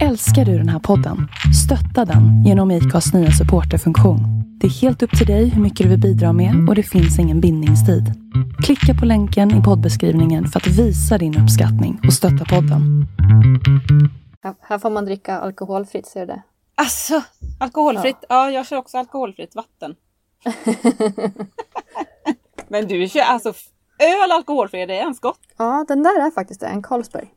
[0.00, 1.28] Älskar du den här podden?
[1.64, 4.18] Stötta den genom IKAs nya supporterfunktion.
[4.60, 7.18] Det är helt upp till dig hur mycket du vill bidra med och det finns
[7.18, 8.04] ingen bindningstid.
[8.64, 13.06] Klicka på länken i poddbeskrivningen för att visa din uppskattning och stötta podden.
[14.42, 16.42] Här, här får man dricka alkoholfritt, ser du det?
[16.74, 17.22] Alltså,
[17.60, 18.16] alkoholfritt.
[18.28, 18.50] Ja.
[18.50, 19.94] jag kör också alkoholfritt vatten.
[22.68, 23.48] Men du kör alltså
[23.98, 25.40] öl alkoholfri, det är ens gott?
[25.56, 27.28] Ja, den där är faktiskt det, en Carlsberg.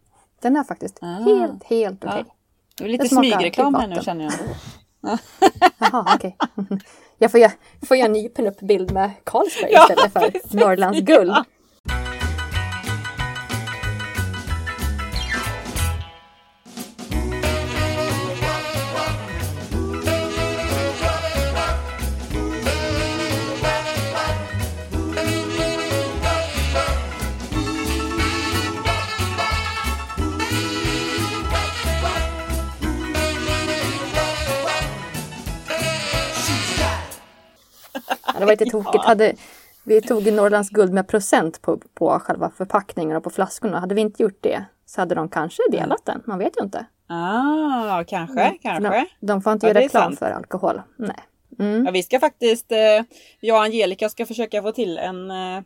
[0.42, 1.06] Den är faktiskt Ah.
[1.24, 2.24] helt, helt okej.
[2.28, 2.35] Ja.
[2.78, 4.04] Det är lite Det smygreklam typ här nu vatten.
[4.04, 4.34] känner jag.
[5.78, 6.38] Jaha, okej.
[7.18, 7.52] Jag får göra,
[7.88, 10.54] får göra en ny pinup-bild med Carlsberg Ja, istället för precis.
[10.54, 11.30] Norrlands guld.
[11.32, 11.44] Ja.
[38.46, 39.06] Det var lite tokigt.
[39.06, 39.34] Hade,
[39.84, 43.80] vi tog Norrlands guld med procent på, på själva förpackningen och på flaskorna.
[43.80, 46.22] Hade vi inte gjort det så hade de kanske delat den.
[46.26, 46.86] Man vet ju inte.
[47.08, 49.06] Ah, kanske, För kanske.
[49.20, 50.82] De, de får inte Ja, göra reklam för alkohol.
[50.98, 51.20] Nej.
[51.60, 51.86] Mm.
[51.86, 52.78] Ja, vi ska faktiskt, eh,
[53.40, 55.62] jag och Angelica ska försöka få till en eh,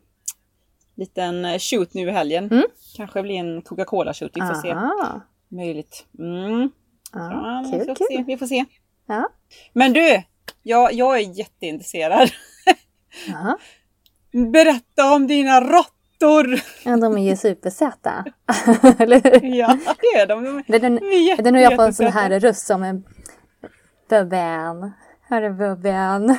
[0.96, 2.48] liten eh, shoot nu i helgen.
[2.52, 2.64] Mm.
[2.98, 4.72] Kanske blir en Coca-Cola shoot, vi får se.
[4.72, 5.22] Aha.
[5.48, 6.06] Möjligt.
[6.20, 6.72] Mm.
[7.14, 8.08] Ja, Ja, vi, kul, får kul.
[8.10, 8.66] Se, vi får se.
[9.06, 9.30] Ja.
[9.74, 10.24] Men du,
[10.64, 12.30] jag, jag är jätteintresserad.
[13.28, 13.58] Jaha.
[14.32, 16.62] Berätta om dina råttor!
[16.84, 18.26] Ja, de är ju supersöta.
[19.00, 19.56] Eller hur?
[19.56, 20.44] Ja, det är de.
[20.44, 23.04] de är, den, de är det nu jag får en sån här röst som en
[24.10, 24.92] Bubben.
[25.30, 26.38] Hörru Bubben.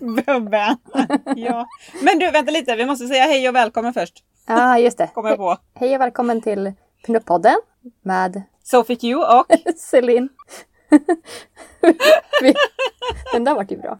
[0.00, 0.76] Bubben.
[1.36, 1.66] ja.
[2.02, 2.76] Men du, vänta lite.
[2.76, 4.24] Vi måste säga hej och välkommen först.
[4.46, 5.06] Ja, just det.
[5.06, 5.56] Kommer på.
[5.74, 6.72] Hej och välkommen till
[7.06, 7.56] Pinup-podden
[8.02, 9.46] med Sophie Q och...
[9.76, 10.28] Celine.
[13.32, 13.98] Den där vart ju bra.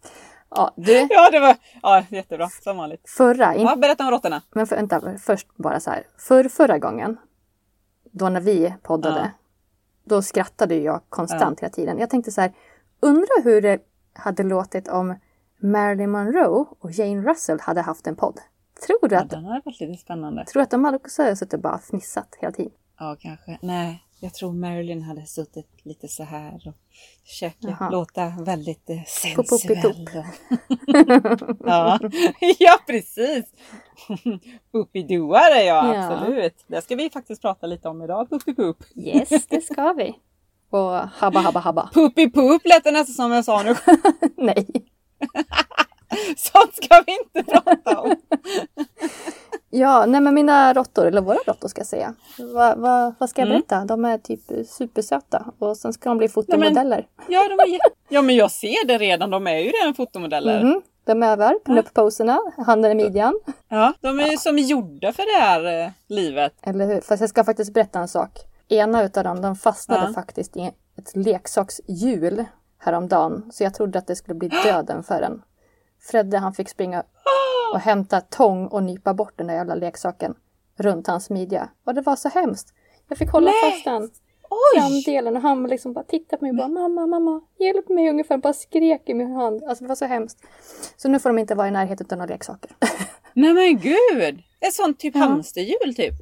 [0.55, 2.49] Ja, du, Ja, det var ja, jättebra.
[2.49, 3.09] Som vanligt.
[3.09, 4.41] förra, in, Ja, berätta om råttorna.
[4.51, 6.03] men för, vänta, först bara så här.
[6.17, 7.17] För, förra gången,
[8.11, 9.29] då när vi poddade, Ja.
[10.03, 11.97] då skrattade jag konstant hela tiden.
[11.99, 12.53] Jag tänkte så här,
[12.99, 13.79] undrar hur det
[14.13, 15.15] hade låtit om
[15.61, 18.39] Marilyn Monroe och Jane Russell hade haft en podd.
[18.87, 20.45] Tror du Ja, att, den har varit lite spännande.
[20.45, 22.71] tror du att de hade också suttit och bara fnissat hela tiden?
[22.99, 23.59] Ja, kanske.
[23.61, 26.73] Nej, jag tror Marilyn hade suttit lite så här och
[27.27, 30.07] försökt låta väldigt eh, sensuell.
[31.65, 31.99] ja.
[32.59, 33.45] ja, precis.
[34.71, 36.13] Puppidoare, ja, Ja.
[36.13, 36.63] absolut.
[36.67, 38.29] Det ska vi faktiskt prata lite om idag.
[38.29, 38.77] Puppi Poop.
[38.95, 40.15] Yes, det ska vi.
[40.69, 41.89] Och habba habba habba.
[41.93, 43.75] Puppi Poop lät det nästan som jag sa nu.
[44.37, 44.67] Nej.
[46.37, 48.15] Sånt ska vi inte prata om.
[49.75, 52.13] Ja, nej men mina råttor, eller våra råttor ska jag säga.
[52.53, 53.59] Va, va, vad ska jag Mm.
[53.69, 53.85] berätta?
[53.85, 57.07] De är typ supersöta och sen ska de bli fotomodeller.
[57.27, 57.79] Ja, de är
[58.09, 59.29] ja, men jag ser det redan.
[59.29, 60.63] De är ju redan fotomodeller.
[60.63, 60.81] Mhm.
[61.05, 63.39] De övar, pinup-poserna, handen i midjan.
[63.69, 66.53] Ja, de är ju som gjorda för det här eh, livet.
[66.61, 67.01] Eller hur?
[67.01, 68.31] Fast jag ska faktiskt berätta en sak.
[68.69, 70.13] Ena utav dem, de fastnade Ja.
[70.13, 72.45] faktiskt i ett leksakshjul
[72.77, 73.49] häromdagen.
[73.53, 75.41] Så jag trodde att det skulle bli döden för den.
[76.01, 77.03] Fredde han fick springa
[77.73, 80.33] och hämta tång och nypa bort den där jävla leksaken
[80.77, 81.69] runt hans midja.
[81.85, 82.73] Och det var så hemskt.
[83.07, 83.71] Jag fick hålla Nej.
[83.71, 84.09] fast den
[84.75, 88.37] framdelen och han liksom bara tittade på mig och bara mamma, mamma, hjälp mig ungefär.
[88.37, 89.63] Bara skrek i min hand.
[89.63, 90.37] Alltså det var så hemskt.
[90.97, 92.71] Så nu får de inte vara i närheten av några leksaker.
[93.33, 94.43] Nej men gud!
[94.59, 95.21] Ett sånt typ Ja.
[95.21, 96.13] hamsterhjul typ.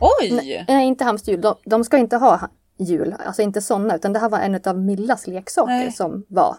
[0.00, 0.64] Oj!
[0.68, 1.40] Nej, inte hamsterhjul.
[1.40, 3.14] De, de ska inte ha ha- hjul.
[3.26, 3.96] Alltså inte sådana.
[3.96, 5.92] Utan det här var en av Millas leksaker Nej.
[5.92, 6.56] som var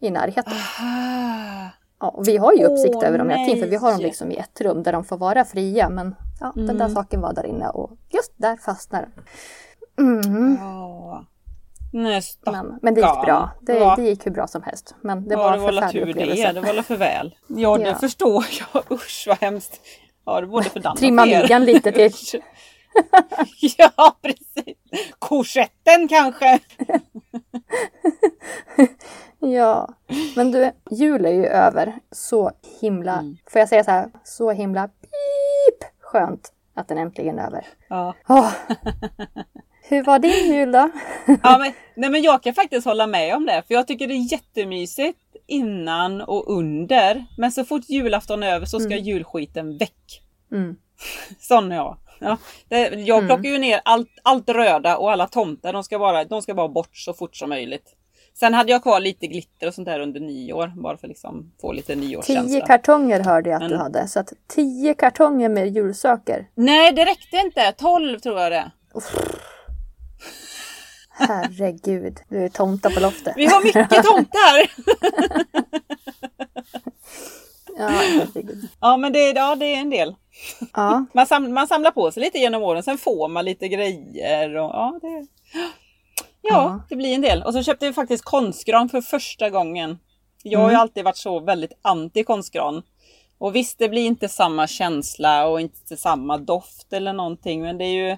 [0.00, 0.52] i närheten.
[0.52, 1.70] Aha.
[2.00, 3.60] Ja, vi har ju uppsikt Åh, över dem hela tiden.
[3.60, 5.88] För vi har dem liksom i ett rum där de får vara fria.
[5.88, 6.90] Men ja, den där Mm.
[6.94, 9.08] saken var där inne och just där fastnade
[9.96, 10.18] den.
[10.20, 10.58] Mm.
[11.92, 12.66] Nej stackarn.
[12.66, 13.50] Men, men det gick bra.
[13.60, 13.94] Det, Ja.
[13.96, 14.94] det gick hur bra som helst.
[15.00, 16.10] Men det ja, var en förfärlig tur det.
[16.10, 16.52] upplevelse.
[16.52, 17.34] Det var för väl.
[17.46, 17.94] Ja, det Ja.
[17.94, 18.82] förstår jag.
[18.92, 19.80] Usch vad hemskt.
[20.24, 20.46] Ja, det
[20.98, 21.40] Trimma för er.
[21.42, 22.12] midjan lite till.
[23.78, 24.76] ja, precis.
[25.18, 26.58] Korsetten kanske.
[29.38, 29.88] Ja,
[30.36, 31.94] men du, jul är ju över.
[32.10, 32.50] Så
[32.80, 33.36] himla, Mm.
[33.52, 37.66] får jag säga så här, så himla pip skönt att den äntligen är över.
[37.88, 38.14] Ja.
[38.28, 38.52] Åh.
[39.88, 40.90] Hur var din jul då?
[41.42, 43.62] Ja, men, nej, men jag kan faktiskt hålla med om det.
[43.66, 47.26] För jag tycker det är jättemysigt innan och under.
[47.38, 50.22] Men så fort julafton är över så ska julskiten väck.
[50.52, 50.76] Mm.
[51.40, 51.96] Sån är jag.
[52.18, 52.36] Ja,
[52.68, 53.26] det, jag Mm.
[53.28, 55.72] plockar ju ner allt, allt röda och alla tomtar.
[55.72, 57.92] De ska, bara, de ska bara bort så fort som möjligt.
[58.38, 60.72] Sen hade jag kvar lite glitter och sånt där under nyår.
[60.82, 62.66] Bara för att liksom få lite Tio nyårskänsla.
[62.66, 64.08] kartonger hörde jag att du Men- hade.
[64.08, 66.48] Så att tio kartonger med julsaker.
[66.54, 67.72] Nej, det räckte inte.
[67.72, 68.70] 12 tror jag det.
[71.18, 73.32] Herregud, du är tomta på loftet.
[73.36, 74.70] Vi har mycket tomtar!
[77.78, 77.90] Ja.
[78.80, 80.14] Ja men det, ja, det är en del.
[80.74, 84.56] Ja, Man, sam, man samlar på sig lite genom åren, sen får man lite grejer.
[84.56, 85.08] Och, ja, det,
[85.52, 85.68] ja,
[86.42, 86.80] Ja.
[86.88, 87.42] det blir en del.
[87.42, 89.98] Och så köpte vi faktiskt konstgran för första gången.
[90.42, 90.80] Jag har ju Mm.
[90.80, 92.82] alltid varit så väldigt anti konstgran.
[93.38, 97.84] Och visst, det blir inte samma känsla och inte samma doft eller någonting, men det
[97.84, 98.16] är ju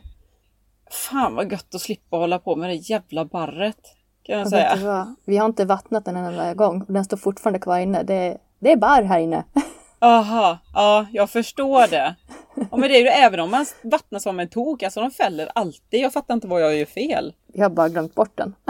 [0.90, 3.76] Fan vad gött att slippa hålla på med det jävla barret.
[4.22, 5.16] Kan jag och säga.
[5.24, 6.84] Vi har inte vattnat den en enda gång.
[6.88, 8.02] Den står fortfarande kvar inne.
[8.02, 9.44] Det, det är barr här inne.
[10.00, 12.14] Aha, ja jag förstår det.
[12.54, 15.50] Ja, men det är ju även om man vattnar som en tok, alltså de fäller
[15.54, 16.00] alltid.
[16.00, 17.34] Jag fattar inte vad jag gör fel.
[17.54, 18.54] Vi har bara glömt bort den.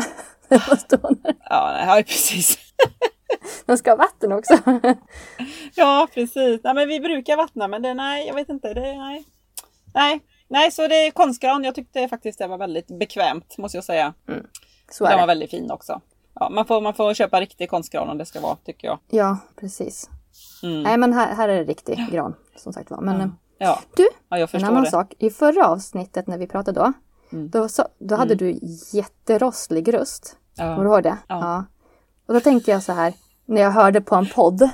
[1.51, 2.59] Ja, nej, precis.
[3.67, 4.59] Den ska ha vatten också.
[5.75, 6.61] Ja, precis.
[6.65, 8.75] Nej, men vi brukar vattna, men det, nej, jag vet inte.
[8.75, 9.25] Det, nej.
[9.95, 11.65] nej, nej, så det är konstgran.
[11.65, 14.15] Jag tyckte faktiskt det var väldigt bekvämt, måste jag säga.
[14.91, 16.01] Så Den var väldigt fin också.
[16.41, 18.99] Ja, man, får, man får köpa riktig konstgran om det ska vara, tycker jag.
[19.11, 20.11] Ja, precis.
[20.63, 20.83] Mm.
[20.83, 22.35] Nej, men här, här är det riktig gran.
[22.57, 23.01] Som sagt var.
[23.01, 23.27] Men eh,
[23.59, 24.91] Ja, du, ja jag en annan det.
[24.91, 25.15] sak.
[25.19, 26.93] I förra avsnittet när vi pratade då.
[27.33, 27.51] Mm.
[27.51, 28.59] Då, så, då hade du
[28.93, 30.37] jätterosslig röst.
[30.57, 30.95] Kommer du Ja.
[30.95, 31.17] ihåg det?
[31.29, 31.65] Ja.
[32.29, 33.13] Och då tänkte jag så här.
[33.47, 34.71] När jag hörde på en podd.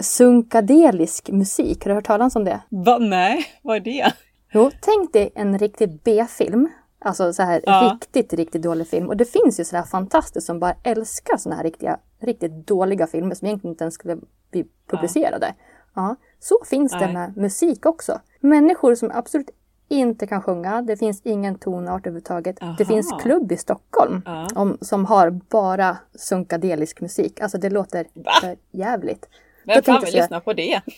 [0.00, 1.84] Sunkadelisk musik.
[1.84, 2.60] Har du hört talas om det?
[2.68, 2.98] Va?
[2.98, 4.12] Nej, vad är det?
[4.52, 6.68] Jo, tänk dig en riktig B-film.
[7.06, 7.92] Alltså så här Ja.
[7.94, 9.08] riktigt, riktigt dålig film.
[9.08, 13.34] Och det finns ju sådär fantastiskt som bara älskar sådana här riktiga, riktigt dåliga filmer
[13.34, 14.16] som egentligen inte ens skulle
[14.50, 15.54] bli publicerade.
[15.94, 16.16] Ja.
[16.40, 17.12] Så finns det Nej.
[17.12, 18.20] med musik också.
[18.40, 19.50] Människor som absolut
[19.88, 20.82] inte kan sjunga.
[20.82, 22.62] Det finns ingen tonart överhuvudtaget.
[22.62, 22.74] Aha.
[22.78, 24.48] Det finns klubb i Stockholm Ja.
[24.54, 27.40] om, som har bara sunkadelisk musik.
[27.40, 28.30] Alltså det låter Va?
[28.40, 29.28] för jävligt.
[29.64, 30.80] Vem fan vill lyssna på det?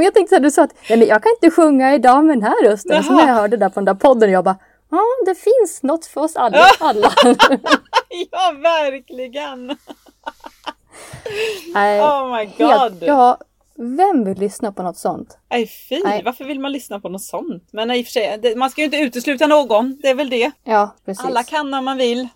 [0.00, 2.24] Men jag tänkte så här, du sa att Nej, men jag kan inte sjunga idag
[2.24, 2.98] med den här rösten.
[2.98, 4.56] Och så när jag hörde det där på den där podden, jag bara
[4.90, 6.66] Ja, det finns något för oss alla.
[6.80, 7.12] alla.
[8.30, 9.66] ja, verkligen!
[11.74, 13.02] Nej, Oh my helt, god!
[13.08, 13.38] ja,
[13.76, 15.38] vem vill lyssna på något sånt?
[15.50, 16.22] Nej fy, Nej.
[16.24, 17.68] varför vill man lyssna på något sånt?
[17.72, 20.30] Men i och för sig, det, man ska ju inte utesluta någon, det är väl
[20.30, 20.50] det.
[20.64, 21.24] Ja, precis.
[21.24, 22.28] Alla kan när man vill.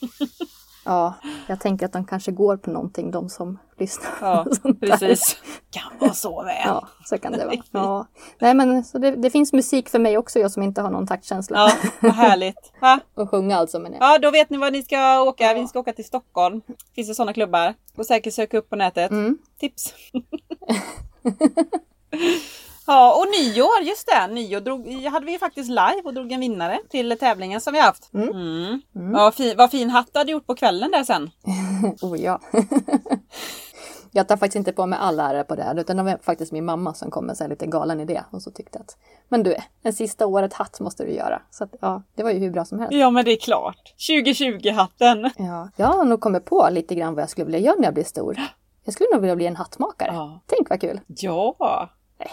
[0.84, 1.14] Ja,
[1.46, 4.10] jag tänker att de kanske går på någonting, de som lyssnar.
[4.20, 4.46] Ja,
[4.80, 5.36] precis.
[5.70, 6.56] Kan vara så väl.
[6.64, 7.56] Ja, så kan det vara.
[7.70, 8.06] Ja.
[8.38, 11.06] Nej, men så det, det finns musik för mig också, jag som inte har någon
[11.06, 11.58] taktkänsla.
[11.58, 12.72] Ja, vad härligt.
[12.80, 13.00] Va?
[13.14, 14.02] Och sjunga alltså, men jag.
[14.02, 15.54] Ja, då vet ni var ni ska åka.
[15.54, 16.60] Vi ska åka till Stockholm.
[16.94, 17.74] Finns det sådana klubbar?
[17.96, 19.10] Och säkert söka upp på nätet.
[19.10, 19.38] Mm.
[19.60, 19.94] Tips!
[22.90, 24.34] ja, och nyår, just det.
[24.34, 28.14] Nyår drog, hade vi faktiskt live och drog en vinnare till tävlingen som vi haft.
[28.14, 28.80] Mm.
[29.12, 31.30] Ja, fi, vad fin hatt du hade gjort på kvällen där sen.
[32.02, 32.40] Oh ja.
[34.12, 36.52] jag tar faktiskt inte på mig all ära på det här, utan det var faktiskt
[36.52, 38.96] min mamma som kom med så lite galen idé och så tyckte att
[39.28, 41.42] men du, en sista året hatt måste du göra.
[41.50, 42.92] Så att, ja, det var ju hur bra som helst.
[42.92, 43.94] Ja, men det är klart.
[44.10, 45.30] 2020-hatten.
[45.36, 47.94] Ja, jag har nog kommit på lite grann vad jag skulle vilja göra när jag
[47.94, 48.40] blir stor.
[48.84, 50.10] Jag skulle nog vilja bli en hattmakare.
[50.14, 50.40] Ja.
[50.46, 51.00] Tänk vad kul!
[51.06, 51.56] Ja.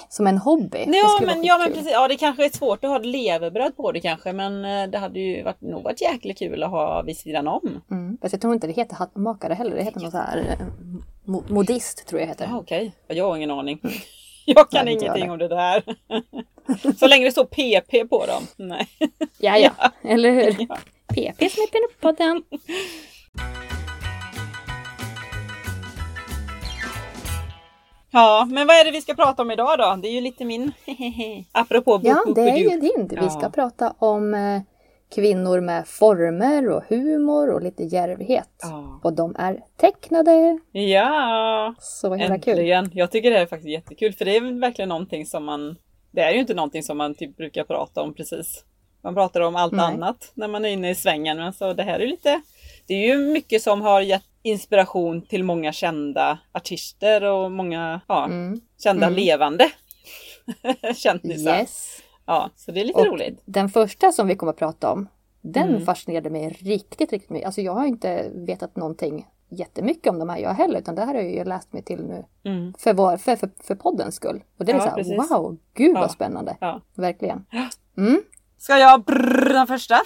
[0.10, 0.86] Som en hobby.
[0.86, 3.92] Det Ja men, ja men precis, ja det kanske är svårt att ha levebröd på
[3.92, 7.18] det kanske men eh, det hade ju varit, nog varit jäkligt kul att ha vid
[7.18, 7.82] sidan om.
[7.92, 8.18] Mm.
[8.22, 9.76] Fast jag tror inte det heter hattmakare heller.
[9.76, 10.66] Det heter något så här eh,
[11.26, 12.48] mo- modist tror jag heter.
[12.52, 13.80] Ja, Okej, jag har ingen aning.
[14.50, 15.84] Jag kan Nej, ingenting om det där.
[17.00, 18.44] Så länge det står PP på dem.
[18.56, 18.88] Nej.
[19.38, 19.72] Ja, ja,
[20.10, 20.56] eller hur?
[20.70, 20.78] Ja.
[21.08, 22.44] PP som är Pinup-podden.
[28.18, 29.96] Ja, men vad är det vi ska prata om idag då?
[30.02, 30.72] Det är ju lite min
[31.52, 33.08] apropå Ja, det är ju din.
[33.10, 33.30] Vi Ja.
[33.30, 34.62] ska prata om eh,
[35.16, 38.50] kvinnor med former och humor och lite djärvhet.
[38.62, 39.00] Ja.
[39.04, 40.60] Och de är tecknade.
[40.72, 42.54] Ja, Så himla kul.
[42.54, 42.90] äntligen.
[42.94, 45.76] Jag tycker det är faktiskt jättekul för det är verkligen någonting som man
[46.12, 48.64] Det är ju inte någonting som man typ brukar prata om precis.
[49.04, 49.86] Man pratar om allt Nej.
[49.86, 52.42] annat när man är inne i svängen men så det här är lite
[52.88, 58.26] Det är ju mycket som har gett inspiration till många kända artister och många ja,
[58.26, 58.62] Mm.
[58.84, 59.16] kända Mm.
[59.20, 59.70] levande
[60.96, 61.58] kändisar.
[61.60, 62.02] Yes.
[62.26, 63.42] Ja, så det är lite Och roligt.
[63.46, 65.08] den första som vi kommer att prata om,
[65.42, 65.86] den Mm.
[65.86, 67.46] fascinerade mig riktigt, riktigt mycket.
[67.46, 71.08] Alltså jag har inte vetat någonting jättemycket om de här jag heller, utan det här
[71.16, 72.74] har jag ju läst mig till nu Mm.
[72.78, 74.44] för, vår, för, för, för poddens skull.
[74.60, 75.32] Och det är Ja, så här, precis.
[75.32, 76.00] wow, gud Ja.
[76.00, 76.58] vad spännande.
[76.62, 76.82] Ja.
[76.96, 77.46] Verkligen.
[77.98, 78.22] Mm.
[78.58, 80.00] Ska jag brrr den första?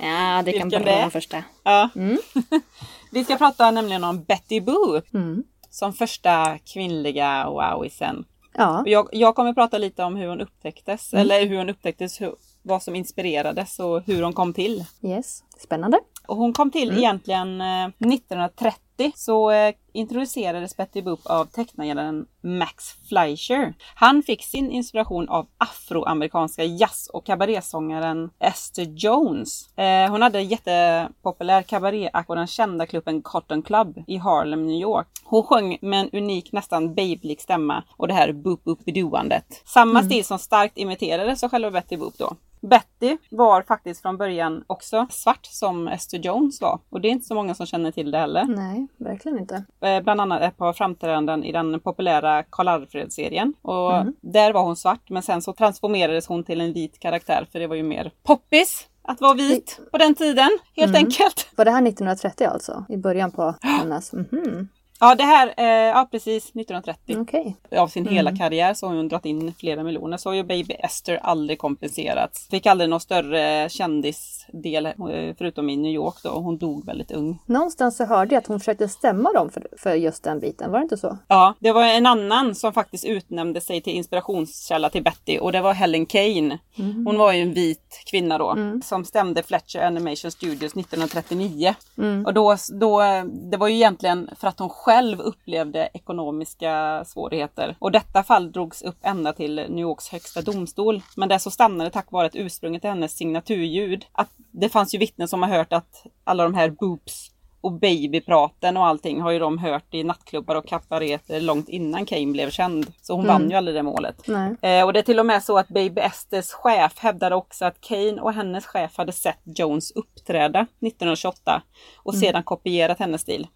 [0.00, 0.86] Ja, det Vilken kan är?
[1.00, 1.44] den första.
[1.64, 1.88] Ja.
[1.96, 2.18] Mm.
[3.10, 5.44] Vi ska prata nämligen om Betty Boo Mm.
[5.70, 8.24] som första kvinnliga wowisen.
[8.54, 8.82] Ja.
[8.86, 11.20] Jag, jag kommer prata lite om hur hon upptäcktes, Mm.
[11.22, 14.84] eller hur hon upptäcktes, hur, vad som inspirerades och hur hon kom till.
[15.02, 15.44] Yes.
[15.58, 15.98] Spännande.
[16.26, 16.98] Och hon kom till Mm.
[16.98, 23.74] egentligen eh, 1930 1930 så eh, introducerades Betty Boop av tecknaren Max Fleischer.
[23.94, 29.78] Han fick sin inspiration av afroamerikanska jazz och kabarésångaren Esther Jones.
[29.78, 35.06] Eh, hon hade jättepopulär kabaréakt på den kända klubben Cotton Club i Harlem, New York.
[35.24, 40.02] Hon sjöng med en unik, nästan babylik stämma och det här boop boop doandet Samma
[40.02, 42.36] stil som starkt imiterades av själva Betty Boop då.
[42.60, 46.80] Betty var faktiskt från början också svart som Esther Jones var.
[46.88, 48.44] Och det är inte så många som känner till det heller.
[48.44, 49.64] Nej, verkligen inte.
[49.96, 53.54] Eh, bland annat ett par framträdanden i den populära Karl Alfred-serien.
[53.62, 54.14] Och mm.
[54.20, 57.66] där var hon svart men sen så transformerades hon till en vit karaktär för det
[57.66, 61.04] var ju mer poppis att vara vit på den tiden helt mm.
[61.04, 61.48] enkelt.
[61.56, 62.84] Var det här 1930 alltså?
[62.88, 64.12] I början på hennes...
[64.12, 64.66] Mm -hmm.
[65.00, 67.18] Ja, det här, eh, ja precis 1930.
[67.18, 67.52] Okay.
[67.80, 68.14] Av sin mm.
[68.14, 70.16] hela karriär så har hon dragit in flera miljoner.
[70.16, 72.48] Så har ju Baby Esther aldrig kompenserats.
[72.48, 74.92] Fick aldrig någon större kändisdel eh,
[75.38, 76.30] förutom i New York då.
[76.30, 77.38] Hon dog väldigt ung.
[77.46, 80.70] Någonstans så hörde jag att hon försökte stämma dem för, för just den biten.
[80.70, 81.18] Var det inte så?
[81.28, 85.60] Ja, det var en annan som faktiskt utnämnde sig till inspirationskälla till Betty och det
[85.60, 86.58] var Helen Kane.
[86.78, 87.06] Mm.
[87.06, 88.82] Hon var ju en vit kvinna då mm.
[88.82, 91.74] som stämde Fletcher Animation Studios 1939.
[91.98, 92.26] Mm.
[92.26, 93.02] Och då, då,
[93.50, 97.76] det var ju egentligen för att hon själv upplevde ekonomiska svårigheter.
[97.78, 101.02] Och detta fall drogs upp ända till New Yorks högsta domstol.
[101.16, 104.06] Men det så stannade tack vare att ursprunget till hennes signaturljud.
[104.12, 107.30] Att det fanns ju vittnen som har hört att alla de här boops
[107.60, 112.32] och babypraten och allting har ju de hört i nattklubbar och kabareter långt innan Kane
[112.32, 112.92] blev känd.
[113.02, 113.34] Så hon mm.
[113.34, 114.28] vann ju aldrig det målet.
[114.62, 117.80] Eh, och det är till och med så att Baby Esters chef hävdade också att
[117.80, 121.62] Kane och hennes chef hade sett Jones uppträda 1928
[121.96, 122.20] och mm.
[122.20, 123.46] sedan kopierat hennes stil.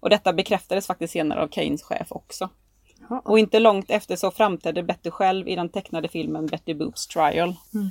[0.00, 2.48] Och detta bekräftades faktiskt senare av Keynes chef också.
[3.08, 3.22] Ja.
[3.24, 7.54] Och inte långt efter så framträdde Betty själv i den tecknade filmen Betty Boops Trial.
[7.74, 7.90] Mm.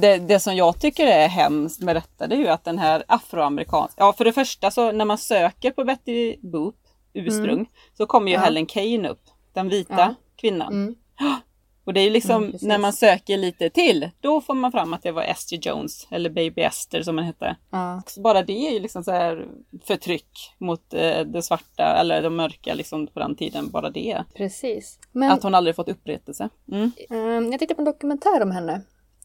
[0.00, 3.04] Det, det, som jag tycker är hemskt med detta det är ju att den här
[3.08, 6.76] afroamerikanska, ja för det första så när man söker på Betty Boop
[7.14, 7.66] ursprung mm.
[7.94, 8.40] så kommer ju ja.
[8.40, 9.22] Helen Kane upp,
[9.52, 10.14] den vita ja.
[10.36, 10.72] kvinnan.
[10.72, 10.94] Mm.
[11.86, 14.94] Och det är ju liksom mm, när man söker lite till, då får man fram
[14.94, 17.56] att det var Esther Jones eller Baby Esther som hon hette.
[17.70, 18.02] Ja.
[18.16, 19.48] Bara det är ju liksom så här
[19.84, 24.24] förtryck mot eh, det svarta eller de mörka liksom på den tiden, bara det.
[24.34, 24.98] Precis.
[25.12, 26.48] Men, att hon aldrig fått upprättelse.
[26.72, 26.90] Mm.
[27.10, 28.80] Um, jag tittade på en dokumentär om henne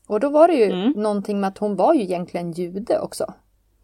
[0.08, 0.92] och då var det ju mm.
[0.92, 3.34] någonting med att hon var ju egentligen jude också.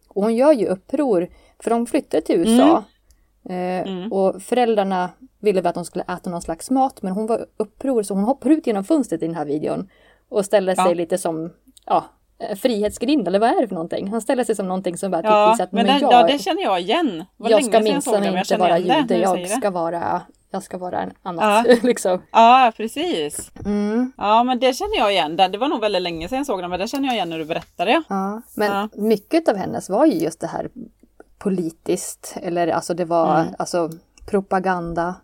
[0.08, 2.84] Och hon gör ju uppror, för de flyttade till USA.
[3.44, 3.86] Mm.
[3.86, 4.12] Eh, mm.
[4.12, 8.02] Och föräldrarna ville väl att de skulle äta någon slags mat men hon var uppror
[8.02, 9.88] så hon hoppar ut genom fönstret i den här videon.
[10.28, 10.94] Och ställer sig ja.
[10.94, 11.52] lite som
[11.86, 12.04] ja,
[12.56, 14.08] frihetsgrind eller vad är det för någonting?
[14.08, 16.38] Han ställer sig som någonting som bara ja, typ att men, men jag, ja det
[16.38, 17.24] känner jag igen.
[17.36, 21.66] Var jag ska minsann inte vara jude, jag ska vara jag ska vara en annat.
[21.68, 22.22] Ja, liksom.
[22.32, 23.50] ja precis.
[23.64, 24.12] Mm.
[24.16, 25.36] Ja men det känner jag igen.
[25.36, 27.38] Det var nog väldigt länge sedan jag såg den men det känner jag igen när
[27.38, 28.02] du berättade.
[28.08, 28.88] Ja, men ja.
[28.92, 30.68] mycket av hennes var ju just det här
[31.38, 33.54] politiskt eller alltså det var mm.
[33.58, 33.90] alltså
[34.26, 35.14] propaganda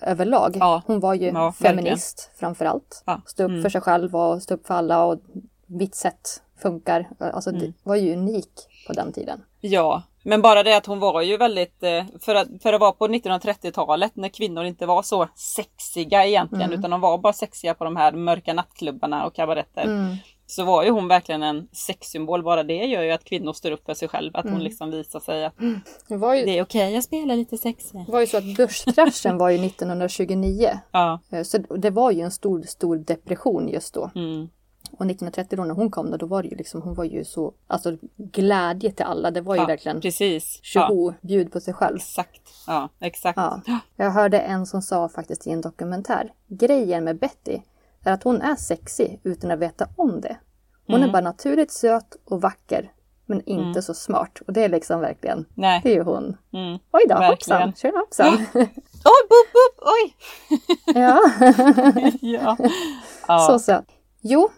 [0.00, 0.56] överlag.
[0.60, 0.82] Ja.
[0.86, 3.02] Hon var ju ja, feminist framförallt.
[3.06, 3.20] Ja.
[3.26, 3.62] Stå upp mm.
[3.62, 5.18] för sig själv och stå upp för alla och
[5.66, 7.08] mitt sätt funkar.
[7.18, 7.62] Alltså mm.
[7.62, 9.42] det var ju unik på den tiden.
[9.60, 12.92] Ja, men bara det att hon var ju väldigt, eh, för att, för att vara
[12.92, 16.78] på 1930-talet när kvinnor inte var så sexiga egentligen mm.
[16.78, 19.82] utan de var bara sexiga på de här mörka nattklubbarna och kabaretter.
[19.82, 20.16] Mm
[20.54, 22.42] så var ju hon verkligen en sexsymbol.
[22.42, 24.36] Bara det gör ju att kvinnor står upp för sig själv.
[24.36, 24.54] Att mm.
[24.54, 25.80] hon liksom visar sig att mm.
[26.08, 28.04] det, det, är okej, okay, jag spelar lite sexig.
[28.06, 30.78] Det var ju så att börskraschen var ju 1929.
[30.92, 31.20] Ja.
[31.30, 34.10] Eh, så det var ju en stor, stor depression just då.
[34.14, 34.48] Mm.
[34.90, 37.24] Och 1930 då när hon kom då, då var det ju liksom, hon var ju
[37.24, 39.30] så, alltså glädje till alla.
[39.30, 40.60] Det var ju ja, verkligen precis.
[40.62, 41.14] tjoho, ja.
[41.20, 41.96] bjud på sig själv.
[41.96, 42.42] Exakt.
[42.66, 43.36] Ja, exakt.
[43.36, 43.60] Ja.
[43.96, 47.58] Jag hörde en som sa faktiskt i en dokumentär, grejen med Betty
[48.04, 50.36] är att hon är sexig utan att veta om det.
[50.86, 51.08] Hon mm.
[51.08, 52.90] är bara naturligt söt och vacker
[53.26, 53.82] men inte mm.
[53.82, 54.40] så smart.
[54.46, 55.80] Och det är liksom verkligen, Nej.
[55.82, 56.36] det är ju hon.
[56.52, 56.78] Mm.
[56.92, 57.62] Oj då, verkligen.
[57.62, 58.34] hoppsan, tjena hoppsan.
[59.04, 60.14] Oj, boop, boop, oj!
[61.00, 61.20] ja.
[62.20, 62.56] ja.
[63.28, 63.38] ja.
[63.38, 63.84] Så söt.
[64.20, 64.50] Jo,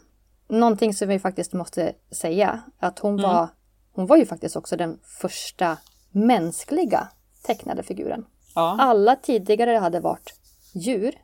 [0.49, 3.31] någonting som vi faktiskt måste säga, att hon mm.
[3.31, 3.49] var,
[3.93, 5.77] hon var ju faktiskt också den första
[6.11, 7.09] mänskliga
[7.43, 8.27] tecknade figuren.
[8.55, 8.77] Ja.
[8.81, 10.35] Alla tidigare hade varit
[10.75, 11.15] djur.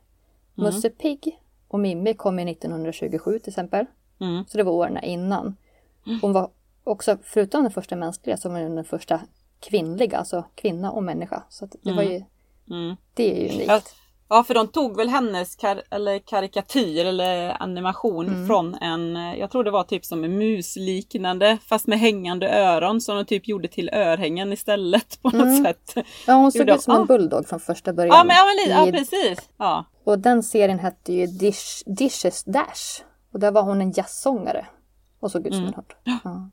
[0.57, 0.73] Mm.
[0.73, 1.39] Musse Pigg
[1.73, 3.85] och Mimmi kom i 1927 till exempel.
[4.19, 4.45] Mm.
[4.47, 5.55] Så det var åren innan.
[6.21, 6.49] Hon var
[6.83, 9.19] också, förutom den första mänskliga, så var hon den första
[9.59, 11.43] kvinnliga, alltså kvinna och människa.
[11.49, 11.95] Så det mm.
[11.95, 12.23] var ju,
[12.69, 12.95] mm.
[13.13, 13.95] det är ju unikt.
[14.29, 18.47] Ja, för de tog väl hennes kar eller karikatyr eller animation mm.
[18.47, 23.15] från en, jag tror det var typ som en musliknande fast med hängande öron som
[23.15, 25.63] de typ gjorde till örhängen istället på något mm.
[25.63, 25.95] sätt.
[26.27, 26.99] Ja, hon såg ut som ah.
[26.99, 28.15] en bulldog från första början.
[28.15, 29.49] Ja, men, ja, men, ja precis.
[29.57, 29.85] Ja.
[30.03, 33.01] Och den serien hette ju Dish, Dishes Dash.
[33.33, 34.65] Och där var hon en jazzsångare.
[35.19, 35.73] och såg ut som Mm.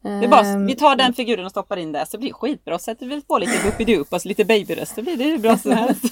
[0.03, 0.31] en hund.
[0.31, 2.79] Bara, Ehm, vi tar den figuren och stoppar in där så blir det skitbra.
[2.79, 6.05] Sätter vi på lite Whoopidoop och lite babyröst så blir det hur bra som helst.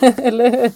[0.18, 0.72] Eller hur?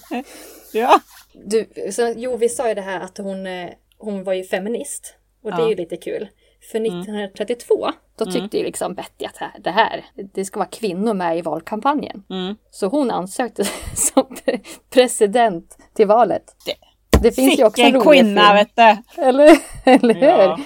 [0.73, 1.01] Ja.
[1.35, 3.69] Du, så, jo, vi sa ju det här att hon, eh,
[3.99, 5.15] hon var ju feminist.
[5.43, 5.65] Och det Ja.
[5.65, 6.29] är ju lite kul.
[6.73, 10.05] För 1932, då tyckte ju liksom Betty att det här,
[10.35, 12.23] det ska vara kvinnor med i valkampanjen.
[12.31, 12.57] Mm.
[12.71, 16.45] Så hon ansökte som pre- president till valet.
[16.67, 16.75] Det-
[17.23, 18.55] Det finns ju också en rolig kvinna film.
[18.57, 19.23] vet du!
[19.23, 20.27] Eller, eller hur?
[20.27, 20.59] Ja.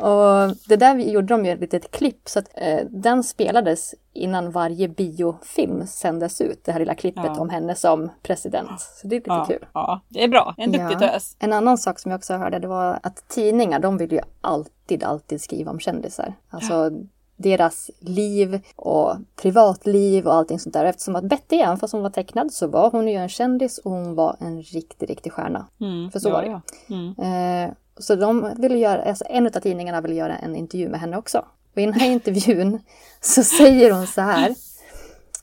[0.00, 4.50] Och det där gjorde de ju ett litet klipp så att eh, den spelades innan
[4.50, 6.64] varje biofilm sändes ut.
[6.64, 7.40] Det här lilla klippet Ja.
[7.40, 8.80] om henne som president.
[8.80, 9.66] Så det är lite Ja, kul.
[9.72, 10.54] ja, det är bra.
[10.58, 11.12] En duktig Ja.
[11.12, 11.36] tös.
[11.38, 15.04] En annan sak som jag också hörde det var att tidningar de vill ju alltid,
[15.04, 16.34] alltid skriva om kändisar.
[16.50, 16.90] Alltså
[17.36, 20.84] deras liv och privatliv och allting sånt där.
[20.84, 23.90] Eftersom att Betty, även fast hon var tecknad, så var hon ju en kändis och
[23.90, 25.66] hon var en riktig, riktig stjärna.
[25.80, 26.10] Mm.
[26.10, 26.48] För så ja, var det.
[26.48, 26.60] ja.
[26.88, 27.68] Mm.
[27.68, 31.16] Eh, så de ville göra, alltså en av tidningarna ville göra en intervju med henne
[31.16, 31.44] också.
[31.74, 32.80] Och i den här intervjun
[33.20, 34.50] så säger hon så här.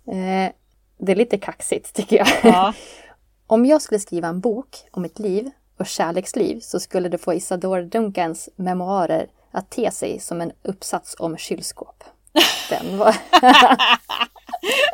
[0.07, 0.51] Eh,
[0.97, 2.27] det är lite kaxigt tycker jag.
[2.43, 2.73] Ja.
[3.47, 7.33] Om jag skulle skriva en bok om mitt liv och kärleksliv så skulle det få
[7.33, 12.03] Isadora Duncans memoarer att te sig som en uppsats om kylskåp.
[12.69, 13.15] Den var...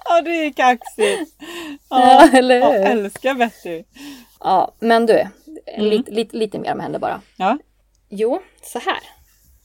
[0.05, 1.35] ja, det är kaxigt.
[1.89, 2.85] ja, eller Jag hur?
[2.85, 3.83] älskar Betty.
[4.39, 5.27] Ja, men du,
[5.73, 5.85] Mm.
[5.89, 7.21] lite, lite, lite mer om henne bara.
[7.37, 7.57] Ja.
[8.09, 8.99] Jo, så här.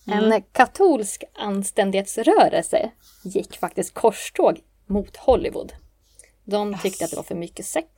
[0.07, 0.33] Mm.
[0.33, 2.91] En katolsk anständighetsrörelse
[3.25, 5.73] gick faktiskt korståg mot Hollywood.
[6.45, 7.95] De tyckte att det var för mycket sex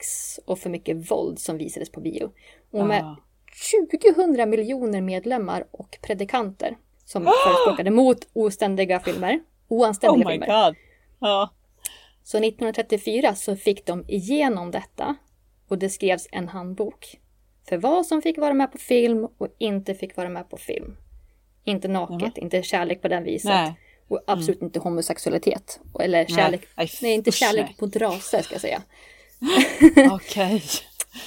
[0.47, 2.31] och för mycket våld som visades på bio.
[2.73, 3.17] Och med Ah.
[3.53, 6.77] 20 miljoner medlemmar och predikanter
[7.07, 10.67] som förespråkade mot oständiga filmer, oanständiga Oh my filmer.
[10.67, 10.77] god.
[11.21, 11.51] Ja.
[12.25, 15.17] Så 1934 så fick de igenom detta
[15.69, 17.19] och det skrevs en handbok
[17.69, 20.97] för vad som fick vara med på film och inte fick vara med på film.
[21.65, 23.49] Inte naket, inte kärlek på den viset.
[23.49, 23.63] Nej.
[23.67, 23.75] Mm.
[24.09, 25.81] Och absolut inte homosexualitet.
[26.01, 27.77] Eller kärlek, nej, Nej, inte kärlek nej.
[27.81, 28.83] mot raser ska jag säga.
[30.13, 30.63] Okej.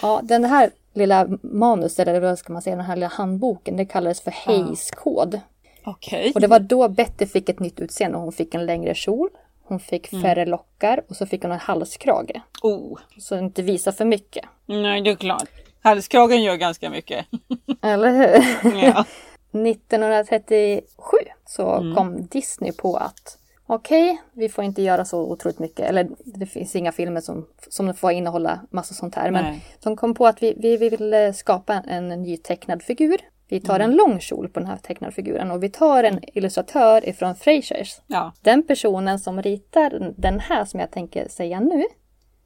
[0.01, 3.85] Ja, den här lilla manus, eller vad ska man säga, den här lilla handboken, det
[3.85, 5.39] kallades för Hayes kod.
[5.83, 6.31] Okej.
[6.35, 8.17] Och det var då Betty fick ett nytt utseende.
[8.17, 9.29] Hon fick en längre kjol,
[9.63, 10.23] hon fick Mm.
[10.23, 12.41] färre lockar och så fick hon en halskrage.
[12.63, 12.99] Oh.
[13.19, 14.45] Så inte visa för mycket.
[14.65, 15.49] Nej, det är klart.
[15.81, 17.25] Halskragen gör ganska mycket.
[17.81, 18.75] Eller hur?
[18.85, 19.05] Ja.
[19.51, 21.95] 1937 så Mm.
[21.95, 25.79] kom Disney på att okej, vi får inte göra så otroligt mycket.
[25.89, 29.31] Eller det finns inga filmer som, som får innehålla massa sånt här.
[29.31, 29.65] Men Nej.
[29.83, 33.17] de kom på att vi, vi vill eh, skapa en, ny tecknad figur.
[33.49, 33.91] Vi tar Mm.
[33.91, 37.99] en lång kjol på den här tecknade figuren och vi tar en illustratör ifrån Frasers.
[38.07, 38.31] Ja.
[38.41, 41.83] Den personen som ritar den här som jag tänker säga nu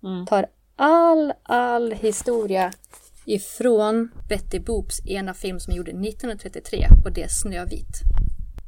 [0.03, 0.25] Mm.
[0.25, 2.71] tar all, all historia
[3.25, 8.01] ifrån Betty Boops ena film som gjorde 1933 och det är Snövit.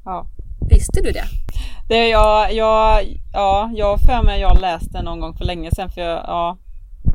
[0.06, 0.26] ja.
[0.70, 1.24] Visste du det?
[1.90, 6.02] Det jag, jag, ja, jag för mig jag läste någon gång för länge sedan för
[6.02, 6.58] jag, ja.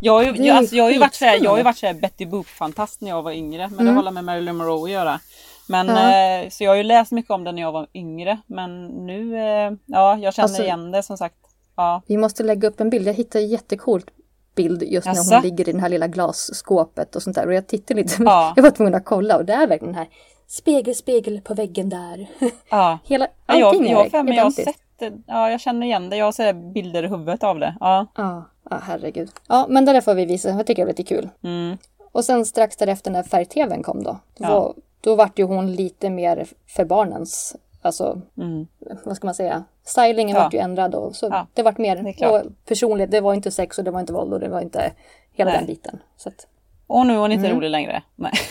[0.01, 1.95] Jag har ju, jag, alltså, jag har ju varit såhär, jag har ju varit såhär
[1.95, 3.69] Betty Boop-fantast när jag var yngre.
[3.69, 3.87] Men Mm.
[3.87, 5.21] det håller med Marilyn Monroe att göra.
[5.69, 6.41] Men Ja.
[6.43, 8.39] eh, så jag har ju läst mycket om det när jag var yngre.
[8.47, 11.35] Men nu, eh, ja jag känner Alltså- igen det som sagt.
[11.77, 12.03] Ja.
[12.07, 13.09] Vi måste lägga upp en bild.
[13.09, 14.07] Jag hittade jättecoolt
[14.55, 17.47] bild just när hon ligger i det här lilla glasskåpet och sånt där.
[17.47, 18.53] Och jag tittade lite, Ja.
[18.57, 20.09] jag var tvungen att kolla och det är verkligen den här
[20.49, 22.27] spegel, spegel på väggen där.
[22.71, 22.99] ja.
[23.05, 24.79] Hela, Ja, jag, allting jag har är för mig jag har identiskt.
[24.99, 25.13] sett.
[25.27, 26.17] Ja, jag känner igen det.
[26.17, 27.77] Jag har här bilder i huvudet av det.
[27.81, 28.07] Ja.
[28.17, 29.31] Ja, ja, herregud.
[29.49, 30.49] Ja, men det där får vi visa.
[30.49, 31.29] Jag tycker det är lite kul.
[31.43, 31.77] Mm.
[32.13, 34.11] Och sen strax därefter när färg-tvn kom då.
[34.37, 34.51] Då, Ja.
[34.61, 38.67] var, då vart ju hon lite mer för barnens, alltså Mm.
[39.05, 40.43] vad ska man säga, stylingen Ja.
[40.43, 43.11] vart ju ändrad och så Ja, det vart det mer och personligt.
[43.11, 44.93] Det var inte sex och det var inte våld och det var inte
[45.33, 45.59] hela Nej.
[45.59, 45.99] den biten.
[46.17, 46.47] Så att,
[46.87, 47.57] Och nu är hon inte Mm.
[47.57, 48.03] rolig längre.
[48.17, 48.33] Nej.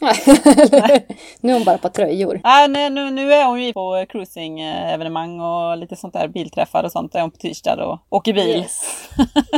[1.40, 2.40] nu är hon bara på tröjor.
[2.44, 6.92] Nej, nej, nu, nu är hon ju på cruising-evenemang och lite sånt där bilträffar och
[6.92, 7.12] sånt.
[7.12, 8.56] Där är hon på tisdag och åker bil.
[8.56, 9.08] Yes.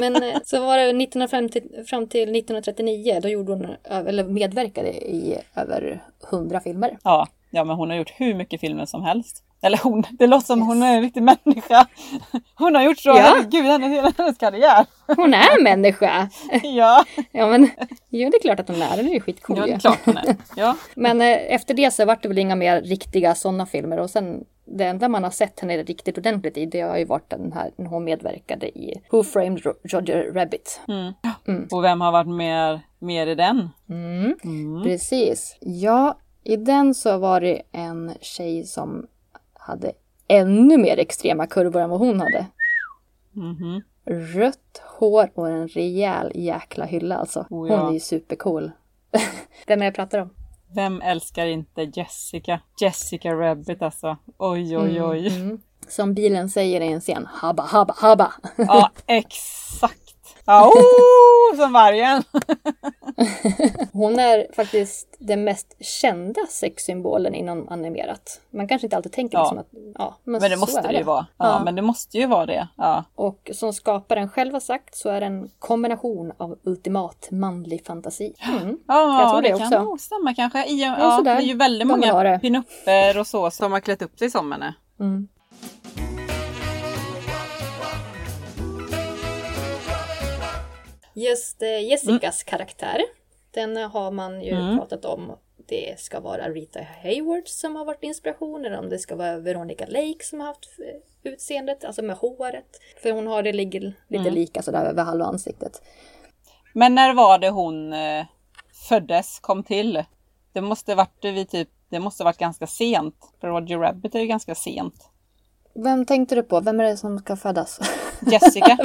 [0.00, 3.66] Men eh, så var det 1950 fram till 1939, då gjorde hon,
[4.06, 6.98] eller medverkade i över 100 filmer.
[7.04, 9.44] Ja, ja, men hon har gjort hur mycket filmer som helst.
[9.62, 11.86] Eller hon, det låter som hon är en riktig människa.
[12.54, 13.14] Hon har gjort så, Ja.
[13.16, 14.86] herregud, hennes, hela hennes karriär.
[15.16, 16.28] Hon är en människa!
[16.62, 17.70] Ja, Ja men,
[18.08, 19.98] jo det är klart att hon är, det är ju skitcool ja det är klart
[20.04, 20.36] hon är.
[20.56, 24.10] Ja, Men eh, efter det så vart det väl inga mer riktiga sådana filmer och
[24.10, 27.52] sen det enda man har sett henne riktigt ordentligt i det har ju varit den
[27.52, 30.80] här när hon medverkade i Who Framed Ro- Roger Rabbit.
[31.72, 33.68] och vem har varit mer, mer i den?
[33.88, 34.36] Mm.
[34.44, 34.82] Mm.
[34.82, 35.56] Precis.
[35.60, 39.06] Ja, i den så var det en tjej som
[39.60, 39.92] hade
[40.28, 42.46] ännu mer extrema kurvor än vad hon hade.
[43.32, 43.82] Mhm.
[44.04, 47.46] Rött hår och en rejäl jäkla hylla alltså.
[47.50, 47.76] Oh, ja.
[47.76, 48.70] Hon är ju supercool.
[49.66, 50.30] Vem är det jag pratar om?
[50.74, 52.60] Vem älskar inte Jessica?
[52.80, 54.16] Jessica Rabbit alltså.
[54.38, 55.40] Oj, oj, oj.
[55.40, 55.60] Mm.
[55.88, 58.32] Som bilen säger i en scen, habba, habba, habba.
[58.56, 60.09] Ja, exakt.
[60.58, 62.22] Oh, som vargen.
[63.92, 68.40] Hon är faktiskt den mest kända sexsymbolen inom animerat.
[68.50, 69.42] Man kanske inte alltid tänker Ja.
[69.42, 69.66] liksom att,
[69.98, 71.26] ja, men, Men det måste det ju vara.
[71.36, 71.64] Ja, Ja.
[71.64, 72.68] men det måste ju vara det.
[72.76, 73.04] Ja.
[73.14, 78.34] Och som skaparen själv har sagt så är det en kombination av ultimat manlig fantasi.
[78.40, 78.78] Mm.
[78.88, 79.82] Ja, Jag tror det, det kan också.
[79.84, 80.66] nog stämma kanske.
[80.66, 84.18] I, ja, Ja, det är ju väldigt många pinupper och så som har klätt upp
[84.18, 84.74] sig som henne.
[85.00, 85.28] Mm.
[91.28, 93.00] Just eh, Jessicas karaktär,
[93.50, 94.78] den har man ju Mm.
[94.78, 95.32] pratat om.
[95.68, 99.86] Det ska vara Rita Hayward som har varit inspiration eller om det ska vara Veronica
[99.86, 102.80] Lake som har haft eh, utseendet, alltså med håret.
[103.02, 104.34] För hon har det ligger lite Mm.
[104.34, 105.82] lika sådär över halva ansiktet.
[106.74, 108.24] Men när var det hon eh,
[108.88, 110.04] föddes, kom till?
[110.52, 113.14] Det måste varit vid typ, det måste varit ganska sent.
[113.40, 115.08] För Roger Rabbit är ju ganska sent.
[115.74, 116.60] Vem tänkte du på?
[116.60, 117.80] Vem är det som ska födas?
[118.26, 118.78] Jessica.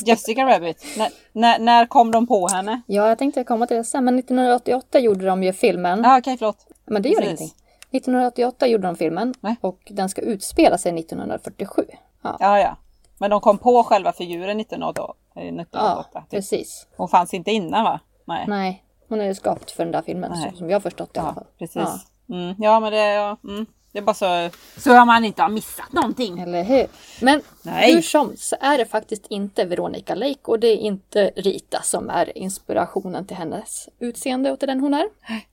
[0.06, 0.84] Jessica Rabbit.
[0.98, 2.82] När, när, när kom de på henne?
[2.86, 6.00] Ja, jag tänkte komma till det sen, men 1988 gjorde de ju filmen.
[6.04, 6.66] Ja, okej, förlåt.
[6.86, 7.40] Men det gör Precis.
[7.40, 7.58] ingenting.
[7.90, 9.56] 1988 gjorde de filmen Nej.
[9.60, 11.84] och den ska utspela sig 1947.
[12.22, 12.76] Ja, Ja, ja.
[13.18, 15.14] Men de kom på själva figuren 1988.
[15.36, 16.30] eh, ja 1988 typ.
[16.30, 16.86] precis.
[16.96, 18.00] Hon fanns inte innan va?
[18.24, 18.44] Nej.
[18.48, 20.52] Nej, hon är ju skapt för den där filmen Nej.
[20.56, 21.46] som jag har förstått det i alla Ja, fall.
[21.58, 21.76] precis.
[21.76, 21.98] Ja,
[22.30, 24.50] Mm, ja, men det, ja, mm, det är bara så...
[24.76, 26.40] Så man inte har missat någonting.
[26.40, 26.86] eller hur?
[27.20, 27.94] Men Nej.
[27.94, 32.10] hur som så är det faktiskt inte Veronica Lake och det är inte Rita som
[32.10, 35.08] är inspirationen till hennes utseende och till den hon är.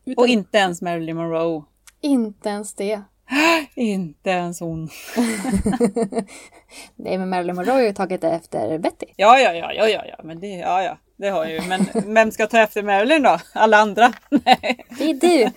[0.05, 1.63] Utan Och inte ens Marilyn Monroe.
[2.01, 3.01] inte ens det.
[3.75, 4.89] Inte ens hon.
[6.95, 9.05] Nej, men Marilyn Monroe har ju tagit det efter Betty.
[9.15, 11.69] Ja, ja, ja, ja, ja, ja, men det, ja, ja, det har jag ju.
[11.69, 13.39] Men vem ska ta efter Marilyn då?
[13.53, 14.13] Alla andra?
[14.29, 14.85] Nej.
[14.97, 15.51] Det är du!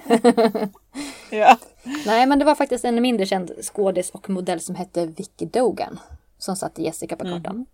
[1.30, 1.56] Ja.
[2.06, 6.00] Nej, men det var faktiskt en mindre känd skådis och modell som hette Vicky Dogan
[6.38, 7.66] som satte Jessica på kartan.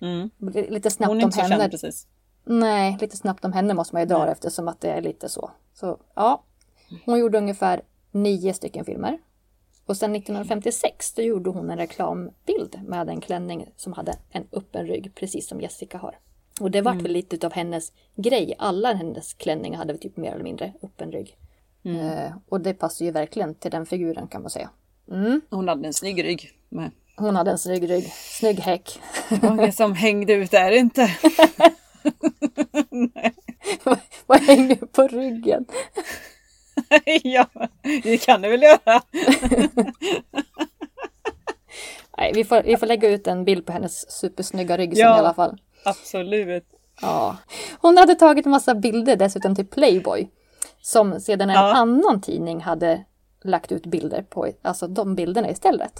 [0.00, 0.30] Mm.
[0.68, 1.58] Lite snabbt Hon är om inte så henne.
[1.58, 2.06] känd precis.
[2.44, 4.32] Nej, lite snabbt om henne måste man ju dra Nej.
[4.32, 5.50] eftersom att det är lite så.
[5.74, 6.42] Så ja,
[7.04, 9.18] hon gjorde ungefär nio stycken filmer.
[9.86, 14.86] Och sen 1956 då gjorde hon en reklambild med en klänning som hade en öppen
[14.86, 16.18] rygg, precis som Jessica har.
[16.60, 18.54] Och det vart väl lite av hennes grej.
[18.58, 21.36] Alla hennes klänningar hade typ mer eller mindre öppen rygg.
[21.84, 24.70] Eh, och det passar ju verkligen till den figuren kan man säga.
[25.10, 25.40] Mm.
[25.50, 26.50] Hon hade en snygg rygg.
[26.68, 29.00] Men Hon hade en snygg rygg, snygg häck.
[29.42, 31.16] många som hängde ut är det inte.
[34.26, 35.64] Vad hänger på ryggen?
[37.22, 37.46] ja,
[38.02, 39.02] det kan du väl göra.
[42.18, 45.16] Nej, vi får, vi får lägga ut en bild på hennes supersnygga rygg Ja.
[45.16, 45.60] i alla fall.
[45.84, 46.64] Absolut.
[47.00, 47.36] Ja.
[47.80, 50.30] Hon hade tagit en massa bilder dessutom till Playboy.
[50.82, 51.74] Som sedan en Ja.
[51.74, 53.04] annan tidning hade
[53.44, 55.92] lagt ut bilder på, alltså de bilderna istället.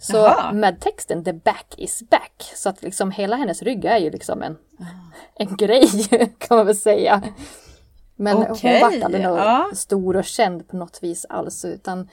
[0.00, 0.52] Så Jaha.
[0.52, 4.42] med texten “The back is back” så att liksom hela hennes rygg är ju liksom
[4.42, 4.56] en,
[5.34, 5.88] en grej
[6.38, 7.22] kan man väl säga.
[8.16, 9.70] Men Okej, hon var aldrig ja.
[9.74, 12.08] stor och känd på något vis alls utan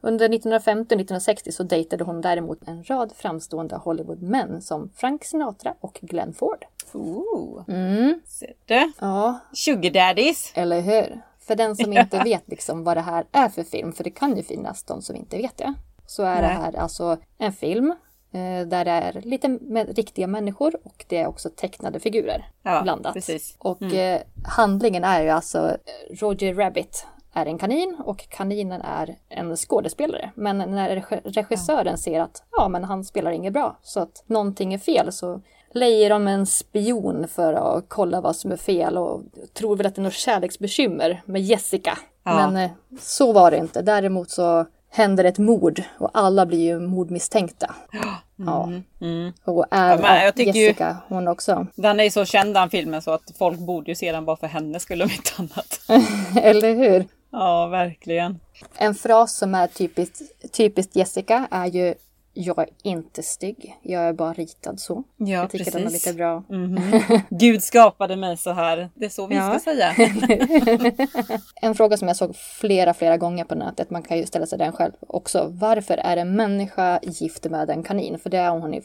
[0.00, 5.74] under 1950 och 1960 så dejtade hon däremot en rad framstående Hollywoodmän som Frank Sinatra
[5.80, 6.64] och Glenn Ford.
[6.92, 7.64] Ooh.
[7.68, 8.20] Mm.
[8.26, 8.92] Ser du?
[9.00, 10.52] Ja, Sugar daddies.
[10.54, 11.20] eller hur?
[11.40, 14.36] För den som inte vet liksom vad det här är för film, för det kan
[14.36, 15.74] ju finnas de som inte vet det.
[16.06, 16.56] Så är det Nej.
[16.56, 17.90] här alltså en film
[18.32, 22.82] eh, där det är lite med riktiga människor och det är också tecknade figurer Ja,
[22.82, 23.14] blandat.
[23.14, 23.54] precis.
[23.58, 29.16] Och eh, handlingen är ju alltså eh, Roger Rabbit är en kanin och kaninen är
[29.28, 30.30] en skådespelare.
[30.34, 34.74] Men när reg- regissören ser att ja, men han spelar inget bra så att någonting
[34.74, 35.40] är fel så
[35.72, 39.22] lejer de en spion för att kolla vad som är fel och
[39.54, 41.98] tror väl att det är något kärleksbekymmer med Jessica.
[42.24, 42.34] Ja.
[42.50, 43.82] Men eh, så var det inte.
[43.82, 47.74] Däremot så händer ett mord och alla blir ju mordmisstänkta.
[48.46, 48.68] Ja.
[49.00, 49.32] Mm.
[49.44, 51.66] Och är, Ja, tycker ju- Jessica hon också.
[51.74, 54.36] Den är ju så känd den filmen så att folk borde ju se den bara
[54.36, 55.80] för henne skulle om inte annat.
[56.42, 57.06] Eller hur?
[57.32, 58.40] Ja, verkligen.
[58.76, 61.94] En fras som är typiskt, typiskt Jessica är ju
[62.34, 65.04] Jag är inte stygg, jag är bara ritad så.
[65.16, 66.06] Ja, jag tycker den är precis.
[66.06, 66.42] lite bra.
[66.48, 66.80] Mhm.
[67.30, 68.90] Gud skapade mig så här.
[68.94, 69.58] Det är så vi Ja.
[69.58, 69.94] ska säga.
[71.62, 74.58] En fråga som jag såg flera, flera gånger på nätet, man kan ju ställa sig
[74.58, 75.46] den själv också.
[75.50, 78.18] Varför är en människa gift med en kanin?
[78.18, 78.82] För det är hon i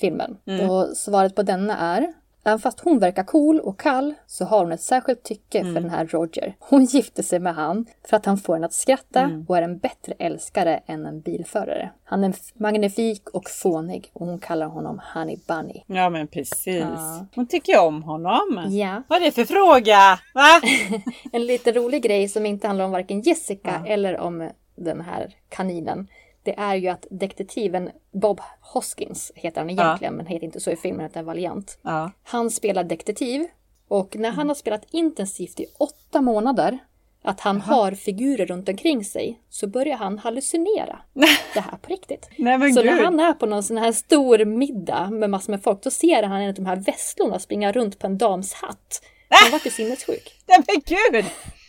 [0.00, 0.36] filmen.
[0.46, 0.70] Mm.
[0.70, 2.12] Och svaret på denna är
[2.44, 5.90] Även fast hon verkar cool och kall så har hon ett särskilt tycke för den
[5.90, 6.54] här Roger.
[6.58, 9.78] Hon gifter sig med han för att han får henne att skratta och är en
[9.78, 11.90] bättre älskare än en bilförare.
[12.04, 15.82] Han är magnifik och fånig och hon kallar honom Honey Bunny.
[15.86, 16.80] Ja men precis.
[16.80, 17.26] Ja.
[17.34, 18.66] Hon tycker om honom.
[18.70, 19.02] Ja.
[19.08, 20.18] Vad är det för fråga?
[20.34, 20.60] Va?
[21.32, 26.08] En lite rolig grej som inte handlar om varken Jessica eller om den här kaninen.
[26.48, 30.76] Det är ju att detektiven Bob Hoskins heter han egentligen, men heter inte så i
[30.76, 31.78] filmen utan Valiant.
[31.82, 32.10] Ja.
[32.22, 33.46] Han spelar detektiv
[33.88, 36.78] och när han har spelat intensivt i åtta månader
[37.22, 40.98] att han har figurer runt omkring sig så börjar han hallucinera.
[41.54, 42.30] Det här på riktigt.
[42.38, 42.90] Nej så gud.
[42.90, 46.22] när han är på någon sån här stor middag med massor med folk då ser
[46.22, 49.02] han en av de här vesslorna springa runt på en dams hatt.
[49.28, 50.34] Han vart ju sinnessjuk.
[50.46, 51.24] Nej men gud!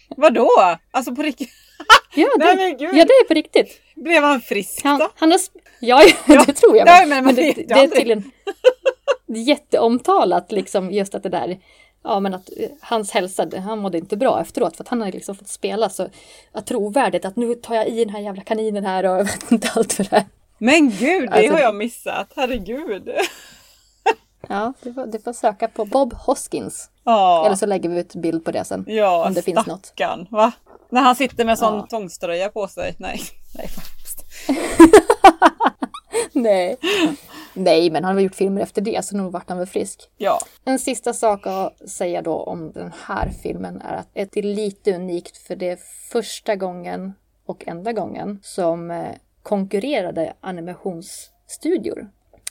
[0.09, 0.49] Vadå?
[0.91, 1.49] Alltså på riktigt?
[2.15, 3.81] Ja, det, Nej, men ja, det är på riktigt.
[3.95, 5.09] Blev han frisk Han, då?
[5.15, 5.37] han har...
[5.37, 6.01] sp- Ja,
[6.45, 6.85] det tror jag.
[6.85, 8.31] Nej, men man det, det, är tydligen
[9.27, 11.59] jätteomtalat liksom just att det där
[12.03, 15.11] Ja men att eh, hans hälsa, han mådde inte bra efteråt för att han har
[15.11, 16.07] liksom fått spela så
[16.51, 19.51] att trovärdigt att nu tar jag i den här jävla kaninen här och jag vet
[19.51, 20.25] inte allt för det här.
[20.57, 22.33] Men gud, det Alltså- har jag missat.
[22.35, 23.09] Herregud.
[24.51, 26.89] Ja, du får, du får söka på Bob Hoskins.
[27.03, 28.85] Ja, Eller så lägger vi ut bild på det sen.
[28.87, 29.93] ja om det finns något.
[30.29, 30.51] Va?
[30.91, 31.87] När han sitter med sån Ja.
[31.89, 32.95] tvångströja på sig.
[32.97, 33.19] Nej,
[33.57, 33.69] nej.
[36.33, 36.77] Nej.
[37.53, 40.09] Nej, men han har gjort filmer efter det så nog vart han väl frisk.
[40.17, 40.39] Ja.
[40.65, 44.95] En sista sak att säga då om den här filmen är att det är lite
[44.95, 45.79] unikt för det är
[46.11, 47.13] första gången
[47.45, 52.09] och enda gången som eh, konkurrerade animationsstudior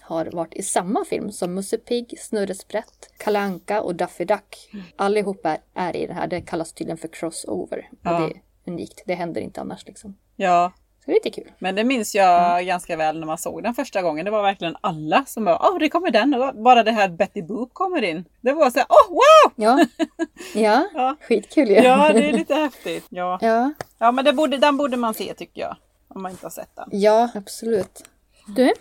[0.08, 4.70] har varit i samma film som Musse Pigg, Snurre Sprätt, Kalle Anka och Daffy Duck.
[4.96, 6.26] Allihopa är, i det här.
[6.26, 7.88] Det kallas tydligen för crossover.
[7.90, 8.18] Och Ja.
[8.18, 8.40] det är
[8.72, 9.02] unikt.
[9.06, 10.16] Det händer inte annars liksom.
[10.36, 10.72] Ja,
[11.04, 11.52] Så det är lite kul.
[11.58, 12.66] men det minns jag Mm.
[12.66, 14.24] ganska väl när man såg den första gången.
[14.24, 17.42] Det var verkligen alla som bara åh det kommer den och bara det här Betty
[17.42, 18.24] Boop kommer in.
[18.40, 19.52] Det var så här, åh wow!
[19.56, 19.86] Ja,
[20.54, 20.88] ja.
[20.94, 21.16] Ja.
[21.20, 21.74] skitkul ju.
[21.74, 23.04] Ja, det är lite häftigt.
[23.08, 23.72] Ja, ja.
[23.98, 25.76] ja men det borde, den borde man se tycker jag.
[26.08, 26.88] Om man inte har sett den.
[26.92, 28.04] Ja, absolut.
[28.56, 28.72] Du,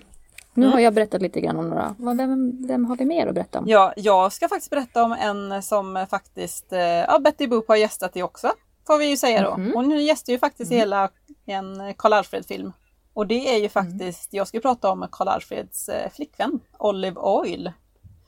[0.57, 0.73] nu Mm.
[0.73, 1.95] har jag berättat lite grann om några.
[1.99, 3.65] Vem, vem har vi mer att berätta om?
[3.67, 8.17] Ja, jag ska faktiskt berätta om en som faktiskt, eh, ja Betty Boop har gästat
[8.17, 8.51] i också.
[8.87, 9.57] Får vi ju säga då.
[9.57, 9.71] Mhm.
[9.73, 11.09] Hon gästar ju faktiskt i hela
[11.45, 12.73] en Karl Alfred-film.
[13.13, 17.71] Och det är ju faktiskt, jag ska prata om Karl Alfreds eh, flickvän, Olive Oil.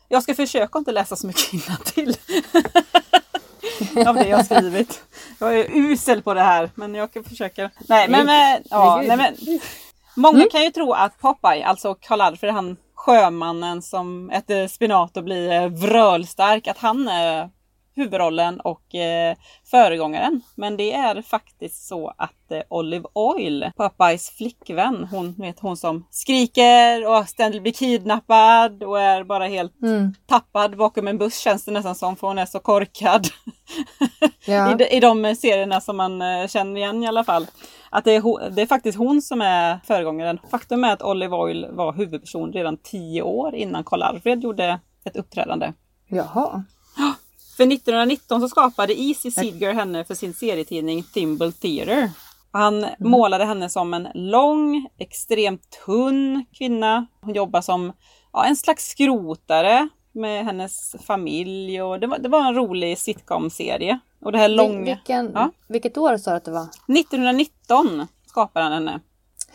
[0.08, 2.16] Jag ska försöka inte läsa så mycket till
[4.08, 5.04] av det jag har skrivit.
[5.40, 7.70] Jag är usel på det här, men jag kan försöka.
[7.88, 9.36] Nej, men, men, ja, nej, men
[10.16, 15.24] Många kan ju tro att Popeye, alltså Karl Alfred, han sjömannen som äter spenat och
[15.24, 17.50] blir eh, vrölstark, att han är
[18.00, 19.36] huvudrollen och eh,
[19.72, 20.42] föregångaren.
[20.56, 26.08] Men det är faktiskt så att eh, Olive Oil, Popeyes flickvän, hon, vet, hon som
[26.12, 30.14] skriker och ständigt blir kidnappad och är bara helt Mm.
[30.28, 33.28] tappad bakom en buss känns det nästan som för hon är så korkad.
[34.46, 34.72] Ja.
[34.74, 37.48] I, de, I de serierna som man eh, känner igen i alla fall.
[37.90, 40.40] Att det är, det är faktiskt hon som är föregångaren.
[40.52, 45.16] Faktum är att Olive Oil var huvudperson redan tio år innan Karl Alfred gjorde ett
[45.16, 45.74] uppträdande.
[46.08, 46.64] Jaha.
[47.60, 49.32] För 1919 så skapade E.C.
[49.32, 52.12] Seeger henne för sin serietidning Thimble Theatre.
[52.52, 57.08] Han målade henne som en lång, extremt tunn kvinna.
[57.22, 57.94] Hon jobbar som
[58.34, 64.00] ja, en slags skrotare med hennes familj och det var, det var en rolig sitcom-serie.
[64.22, 64.96] Och det här långa...
[64.96, 65.52] Vilken, Ja.
[65.68, 66.68] Vilket år sa du att det var?
[67.00, 69.00] 1919 skapade han henne.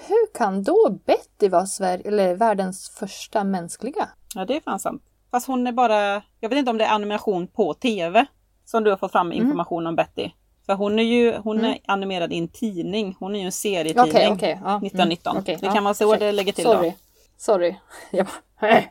[0.09, 4.09] Hur kan då Betty vara Sverige, eller världens första mänskliga?
[4.35, 5.03] Ja, det är fan sant.
[5.35, 6.23] Fast hon är bara...
[6.41, 8.27] Jag vet inte om det är animation på TV
[8.65, 10.31] som du har fått fram information om Betty.
[10.67, 13.17] För hon är ju hon är animerad i en tidning.
[13.19, 14.11] Hon är ju en serietidning.
[14.11, 14.61] Okej, okej.
[14.65, 14.71] ja.
[14.71, 15.37] Mm, 1919.
[15.37, 16.27] okej, det ja, kan vara så ursäkta.
[16.27, 16.89] det lägger till Sorry.
[16.89, 16.95] då.
[17.39, 17.77] Sorry.
[18.11, 18.27] Jag,
[18.61, 18.71] bara,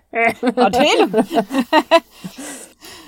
[0.41, 1.31] Ja, det är lugnt.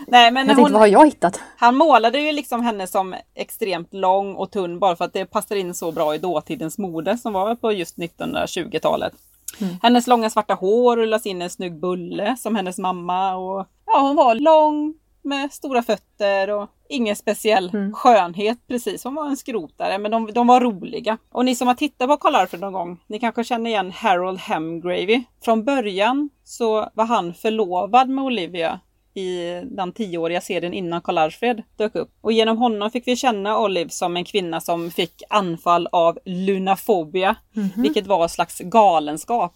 [0.07, 1.41] Nej, men jag tänkte, hon, vad har jag hittat?
[1.57, 5.55] han målade ju liksom henne som extremt lång och tunn bara för att det passar
[5.55, 9.13] in så bra i dåtidens mode som var på just 1920-talet.
[9.61, 9.75] Mm.
[9.81, 13.99] Hennes långa svarta hår rullas in i en snygg bulle som hennes mamma och ja,
[13.99, 17.93] hon var lång med stora fötter och ingen speciell Mm.
[17.93, 19.03] skönhet precis.
[19.03, 21.17] Hon var en skrotare men de, de var roliga.
[21.31, 24.39] Och ni som har tittat på Karl Alfred någon gång, ni kanske känner igen Harold
[24.39, 25.23] Hemgravy.
[25.45, 28.79] Från början så var han förlovad med Olivia
[29.17, 32.09] i den tioåriga serien innan Karl Alfred dök upp.
[32.21, 37.35] Och genom honom fick vi känna Olive som en kvinna som fick anfall av lunafobia,
[37.75, 39.53] vilket var en slags galenskap.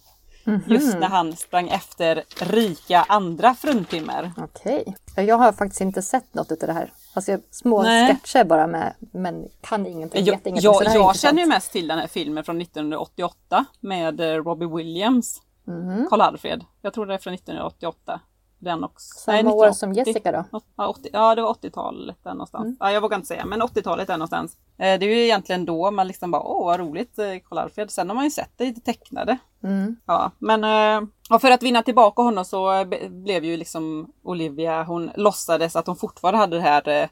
[0.66, 4.32] Just när han sprang efter rika andra fruntimmer.
[4.36, 4.96] Okej.
[5.16, 6.92] Jag har faktiskt inte sett något av det här.
[7.14, 8.06] Alltså jag- små Nej.
[8.14, 10.24] sketcher bara med, men kan ingenting.
[10.24, 10.56] Jag, ingenting.
[10.60, 15.42] jag, jag känner ju mest till den här filmen från 1988 med eh, Robbie Williams.
[15.64, 16.06] Mhm.
[16.10, 16.64] Karl Alfred.
[16.82, 18.20] Jag tror det är från 1988.
[18.60, 19.18] Den också.
[19.18, 20.06] Samma Nej, år som 1980.
[20.06, 20.60] Jessica då?
[20.76, 22.64] Ja, 80, ja det var 80-talet där någonstans.
[22.64, 22.76] Mm.
[22.80, 24.56] Ja, jag vågar inte säga, men 80-talet där någonstans.
[24.78, 27.90] Eh, Det är ju egentligen då man liksom bara, åh vad roligt, eh, Karl-Alfred.
[27.90, 29.38] Sen har man ju sett det i det tecknade.
[29.64, 29.96] Mm.
[30.06, 35.10] Ja, men eh, och för att vinna tillbaka honom så blev ju liksom Olivia, hon
[35.16, 37.08] låtsades att hon fortfarande hade det här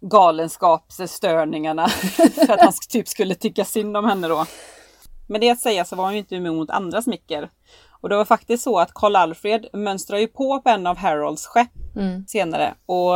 [0.00, 1.88] galenskapsstörningarna.
[2.46, 4.46] för att han typ skulle tycka synd om henne då.
[5.28, 7.50] Med det att säga så var hon ju inte emot andra smicker.
[8.02, 11.81] Och det var faktiskt så att Karl-Alfred mönstrade ju på på en av Harolds skepp.
[11.96, 12.24] Mm.
[12.26, 12.74] senare.
[12.86, 13.14] Och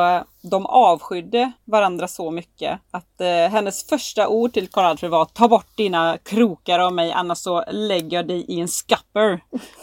[0.50, 5.76] de avskydde varandra så mycket att eh, hennes första ord till Karl-Alfred var Ta bort
[5.76, 9.40] dina krokar av mig annars så lägger jag dig i en skapper.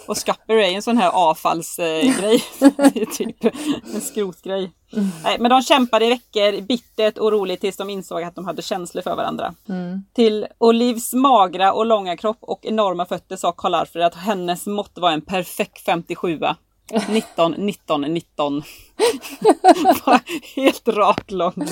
[0.08, 2.44] Och skapper är en sån här avfallsgrej.
[2.62, 3.46] Eh, typ
[3.94, 4.72] en skrotgrej.
[5.24, 8.62] Nej, men de kämpade i veckor bittert och roligt tills de insåg att de hade
[8.62, 9.54] känslor för varandra.
[9.70, 10.04] Mm.
[10.14, 15.12] Till Olivs magra och långa kropp och enorma fötter sa Karl-Alfred att hennes mått var
[15.12, 16.40] en perfekt 57
[17.10, 18.64] 19, 19, 19.
[19.84, 20.20] Bara
[20.56, 21.54] Helt rak lång.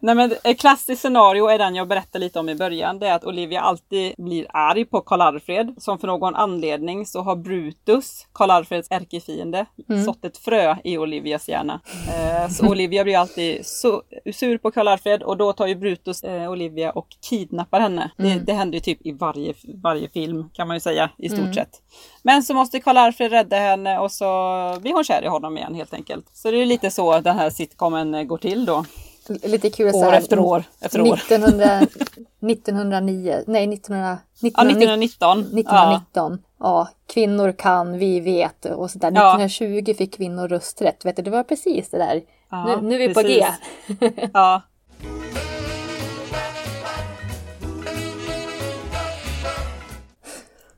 [0.00, 2.98] Nej men ett klassiskt scenario är den jag berättade lite om i början.
[2.98, 5.74] Det är att Olivia alltid blir arg på Karl-Alfred.
[5.78, 9.66] Som för någon anledning så har Brutus, Karl-Alfreds ärkefiende,
[10.04, 11.80] sått ett frö i Olivias hjärna.
[12.08, 14.02] Eh, så Olivia blir alltid så,
[14.34, 18.10] sur på Karl-Alfred och då tar ju Brutus eh, Olivia och kidnappar henne.
[18.16, 21.54] Det, det händer ju typ i varje, varje film kan man ju säga i stort
[21.54, 21.82] sett.
[22.22, 24.24] Men så måste Karl-Alfred rädda henne och så
[24.80, 26.26] blir hon kär i honom igen helt enkelt.
[26.32, 28.84] Så det är lite så den här sitcomen eh, går till då.
[29.28, 31.14] Lite kul År här, efter år efter år.
[31.14, 31.80] 1900,
[32.40, 35.40] 1909, nej 1900, Ja, 1919.
[35.40, 35.40] 1919.
[35.40, 36.38] 1919.
[36.58, 36.88] Ja.
[37.06, 39.12] kvinnor kan, vi vet och sådär.
[39.14, 39.44] Ja.
[39.44, 41.04] 1920 fick kvinnor rösträtt.
[41.04, 42.22] Vet du, det var precis det där.
[42.50, 43.46] Ja, nu, nu är vi på G.
[43.86, 44.30] precis.
[44.32, 44.62] Ja.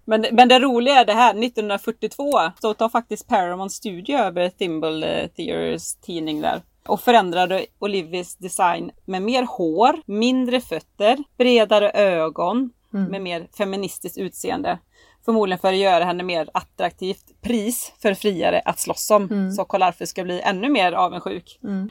[0.04, 5.22] Men, men det roliga är det här, 1942 så tar faktiskt Paramount Studio över Thimble
[5.22, 12.70] eh, Theaters tidning där och förändrade Olivias design med mer hår, mindre fötter, bredare ögon
[12.90, 14.78] med mer feministiskt utseende.
[15.24, 19.52] Förmodligen för att göra henne mer attraktivt pris för friare att slåss om.
[19.52, 21.58] Så Karl-Alfred ska bli ännu mer avundsjuk.
[21.64, 21.90] Mm.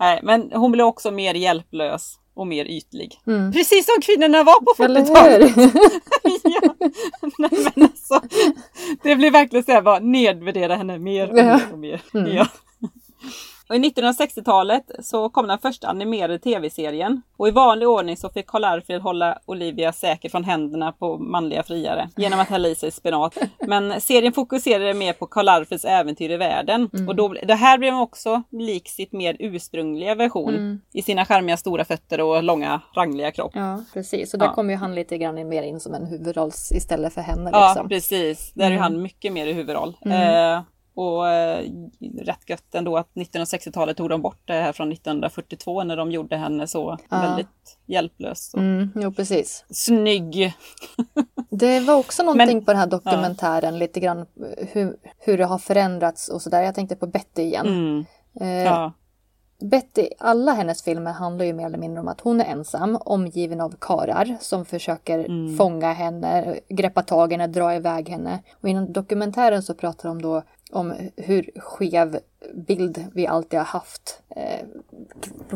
[0.00, 3.20] Nej, men hon blir också mer hjälplös och mer ytlig.
[3.26, 3.52] Mm.
[3.52, 5.56] Precis som kvinnorna var på Eller 40-talet.
[5.56, 5.62] hur?
[6.44, 6.74] ja.
[7.38, 8.20] Nej, men alltså,
[9.02, 12.00] det blir verkligen så här, bara nedvärdera henne mer och mer och mer.
[12.14, 12.36] Mm.
[12.36, 12.46] Ja.
[13.68, 17.22] Och I 1960-talet så kom den första animerade tv-serien.
[17.36, 22.08] Och i vanlig ordning så fick Karl-Alfred hålla Olivia säker från händerna på manliga friare
[22.16, 23.38] genom att hälla i sig spenat.
[23.66, 26.90] Men serien fokuserade mer på Karl-Alfreds äventyr i världen.
[27.08, 31.84] Och då, det här blev också lik sitt mer ursprungliga version i sina charmiga stora
[31.84, 33.52] fötter och långa rangliga kropp.
[33.54, 34.32] Ja, precis.
[34.32, 34.52] Och där Ja.
[34.54, 37.50] kommer ju han lite grann mer in som en huvudrolls istället för henne.
[37.52, 37.88] Ja, Liksom.
[37.88, 38.52] precis.
[38.54, 38.82] Där är Mm.
[38.82, 39.96] han mycket mer i huvudroll.
[40.06, 40.60] Eh,
[40.98, 41.64] och eh,
[42.22, 46.36] rätt gött ändå att 1960-talet tog de bort det här från 1942 när de gjorde
[46.36, 47.20] henne så Ja.
[47.20, 49.64] väldigt hjälplös och Mm, jo, precis.
[49.70, 50.52] snygg.
[51.50, 54.26] Det var också någonting Men- på den här dokumentären, lite grann
[54.72, 56.62] hur, hur det har förändrats och sådär.
[56.62, 57.66] Jag tänkte på Betty igen.
[57.66, 58.04] Mm.
[58.40, 58.92] Eh, Ja.
[59.60, 63.60] Betty, alla hennes filmer handlar ju mer eller mindre om att hon är ensam, omgiven
[63.60, 65.56] av karar som försöker Mm.
[65.56, 68.38] fånga henne, greppa tag i henne, dra iväg henne.
[68.62, 72.18] Och inom dokumentären så pratar de då om hur skev
[72.54, 74.22] bild vi alltid har haft.
[74.36, 74.66] Eh,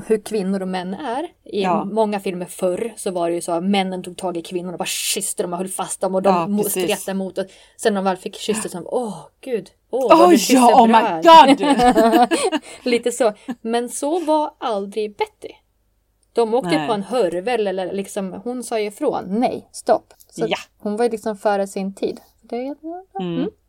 [0.06, 1.22] hur kvinnor och män är.
[1.44, 1.84] I Ja.
[1.84, 4.78] många filmer förr så var det ju så att männen tog tag i kvinnorna och
[4.78, 7.38] bara kysste dem och höll fast dem och de Ja, stretade emot.
[7.38, 7.44] Och
[7.76, 10.92] sen när de väl fick kyssta så åh gud, åh Oh, kysser ja, oh my
[10.92, 12.38] här." god!
[12.82, 13.32] Lite så.
[13.60, 15.48] Men så var aldrig Betty.
[16.32, 16.88] De åkte Nej.
[16.88, 19.24] på en hörvel eller liksom, hon sa ju ifrån.
[19.28, 20.14] Nej, stopp.
[20.30, 20.56] Så Ja.
[20.78, 22.20] Hon var ju liksom före sin tid.
[22.52, 22.74] Det,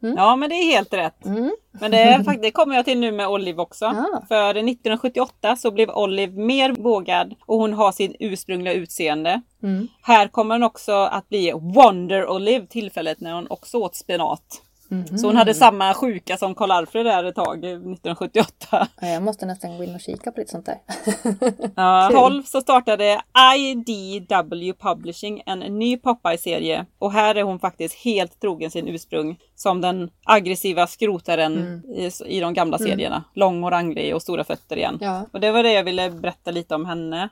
[0.04, 0.18] Mm.
[0.18, 1.26] Ja, men det är helt rätt.
[1.26, 1.52] Mm.
[1.72, 3.86] Men det, är, det kommer jag till nu med Olive också.
[3.86, 4.22] Ah.
[4.28, 9.42] För 1978 så blev Olive mer vågad och hon har sin ursprungliga utseende.
[9.64, 9.88] Mm.
[10.02, 14.62] Här kommer hon också att bli Wonder Olive tillfället när hon också åt spenat.
[14.94, 15.18] Mhm.
[15.18, 18.88] Så hon hade samma sjuka som Karl-Alfred där ett tag, eh, 1978.
[19.02, 20.78] Ja, Jag måste nästan gå in och kika på lite sånt där.
[21.76, 22.08] Ja.
[22.12, 22.20] Kul.
[22.20, 23.22] 12 så startade
[23.58, 26.86] IDW Publishing en ny Popeye-serie.
[27.00, 32.40] Och här är hon faktiskt helt trogen sin ursprung som den aggressiva skrotaren i, i
[32.40, 33.24] de gamla serierna.
[33.34, 34.98] Lång och ranglig och stora fötter igen.
[35.02, 35.26] Ja.
[35.34, 37.30] Och det var det jag ville berätta lite om henne.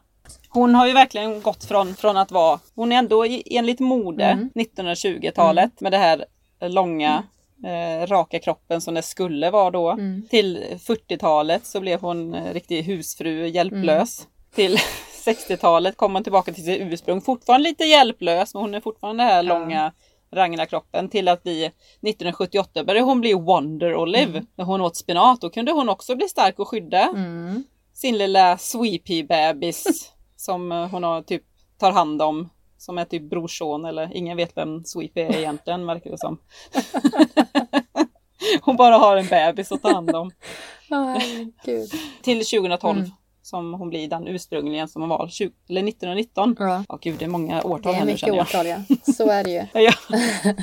[0.50, 5.82] Hon har ju verkligen gått från, från att vara, hon är ändå enligt mode 1920-talet
[5.82, 6.26] med det här
[6.62, 7.24] långa
[7.63, 9.97] eh, raka kroppen som det skulle vara då.
[10.30, 14.28] Till 40-talet så blev hon eh, riktig husfru, hjälplös.
[14.55, 14.78] Till
[15.26, 19.28] 60-talet kom hon tillbaka till sitt ursprung, fortfarande lite hjälplös men hon är fortfarande det
[19.30, 19.93] här långa
[20.34, 24.43] Ragnar-kroppen till att bli 1978 började hon bli Wonder Olive.
[24.55, 27.64] När hon åt spenat då kunde hon också bli stark och skydda Mm.
[27.93, 31.43] sin lilla sweepy bebis som eh, hon har typ
[31.80, 32.49] tar hand om.
[32.82, 36.38] Som är typ brorson eller ingen vet vem Sweepy är egentligen verkar det som.
[38.61, 40.32] hon bara har en bebis att ta hand om.
[40.89, 41.89] Ja, herregud.
[42.21, 43.11] Till 2012 Mm.
[43.41, 45.27] som hon blir den ursprungligen som hon var.
[45.27, 46.55] 20, eller 1919.
[46.59, 46.84] Ja.
[46.89, 48.41] Ja gud det är många Det årtal är här nu mycket känner jag.
[48.47, 48.77] årtal ja.
[49.13, 49.63] Så är det ju.
[49.82, 49.91] Ja.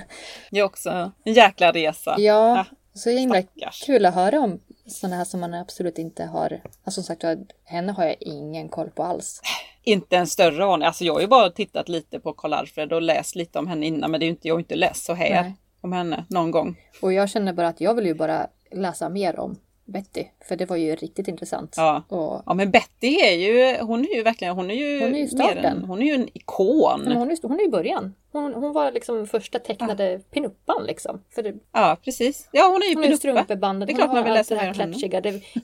[0.50, 2.14] Det är också en jäkla resa.
[2.18, 2.64] Ja, Ah,
[2.94, 3.42] så himla
[3.86, 6.60] kul att höra om sådana här som man absolut inte har.
[6.84, 7.24] Alltså som sagt
[7.64, 9.40] henne har jag ingen koll på alls.
[9.88, 10.86] Inte en större aning.
[10.86, 13.86] Alltså jag har ju bara tittat lite på Karl Alfred och läst lite om henne
[13.86, 14.10] innan.
[14.10, 15.56] Men det är inte, jag har inte läst så här Nej.
[15.80, 16.76] om henne någon gång.
[17.02, 19.56] Och jag känner bara att jag vill ju bara läsa mer om
[19.92, 20.24] Betty.
[20.48, 21.74] För det var ju riktigt intressant.
[21.76, 22.02] Ja.
[22.08, 25.18] Och, Ja men Betty är ju, hon är ju verkligen, hon är ju, Hon är
[25.18, 25.64] ju starten.
[25.64, 27.00] än, hon är ju en ikon.
[27.04, 28.14] men hon, är, hon är i början.
[28.32, 31.20] Hon, hon var liksom första tecknade pinuppan liksom.
[31.34, 32.48] Det, Ja precis.
[32.52, 33.18] Ja hon är ju hon är pinuppa.
[33.18, 33.86] strumpebandet.
[33.86, 34.96] Det är klart hon man vill läsa mer om henne.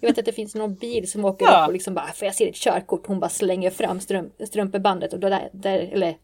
[0.01, 1.63] jag vet att det finns någon bil som åker Ja.
[1.63, 3.07] upp och liksom bara, får jag se ditt körkort?
[3.07, 6.17] Hon bara slänger fram strump, strumpebandet och då där, där eller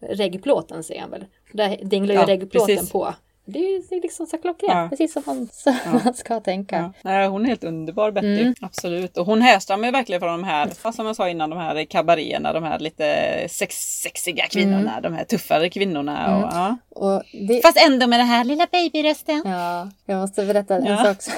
[0.00, 1.24] reggplåten säger han väl.
[1.52, 3.14] Där dinglar ju Ja, reggplåten på.
[3.46, 4.86] Det är liksom så klockrent, Ja.
[4.90, 5.74] precis som man, som
[6.04, 6.76] man ska tänka.
[6.76, 6.92] Ja.
[7.02, 8.40] Nej, hon är helt underbar Betty.
[8.42, 8.54] Mm.
[8.60, 9.16] Absolut.
[9.18, 12.62] Och hon härstammar verkligen från de här, som jag sa innan, de här kabaréerna, de
[12.64, 16.36] här lite sex, sexiga kvinnorna, de här tuffare kvinnorna.
[16.36, 16.76] Och, ja.
[16.90, 19.42] Och det, Fast ändå med den här lilla babyrösten.
[19.44, 21.04] Ja, jag måste berätta en Ja.
[21.04, 21.16] sak.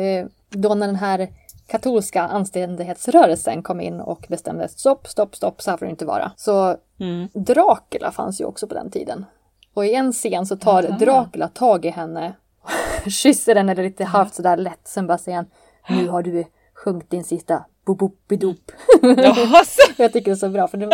[0.00, 1.28] Eh, Då när den här
[1.66, 6.32] katolska anständighetsrörelsen kom in och bestämde stopp, stopp, stopp, så här får det inte vara.
[6.36, 7.28] Så Mm.
[7.34, 9.26] Dracula fanns ju också på den tiden.
[9.74, 10.98] Och i en scen så tar Aha.
[10.98, 12.32] Dracula tag i henne,
[13.08, 15.46] kysser henne lite halvt sådär lätt, sen bara säger han
[15.88, 16.44] Nu har du
[16.74, 18.72] sjungit din sista boboppidop.
[19.02, 19.92] Jaha, så.
[20.02, 20.90] Jag tycker det är så bra för nu,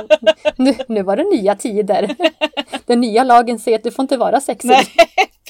[0.57, 2.17] nu, nu var det nya tider.
[2.87, 4.69] Den nya lagen säger att du får inte vara sexig.
[4.71, 4.87] Nej,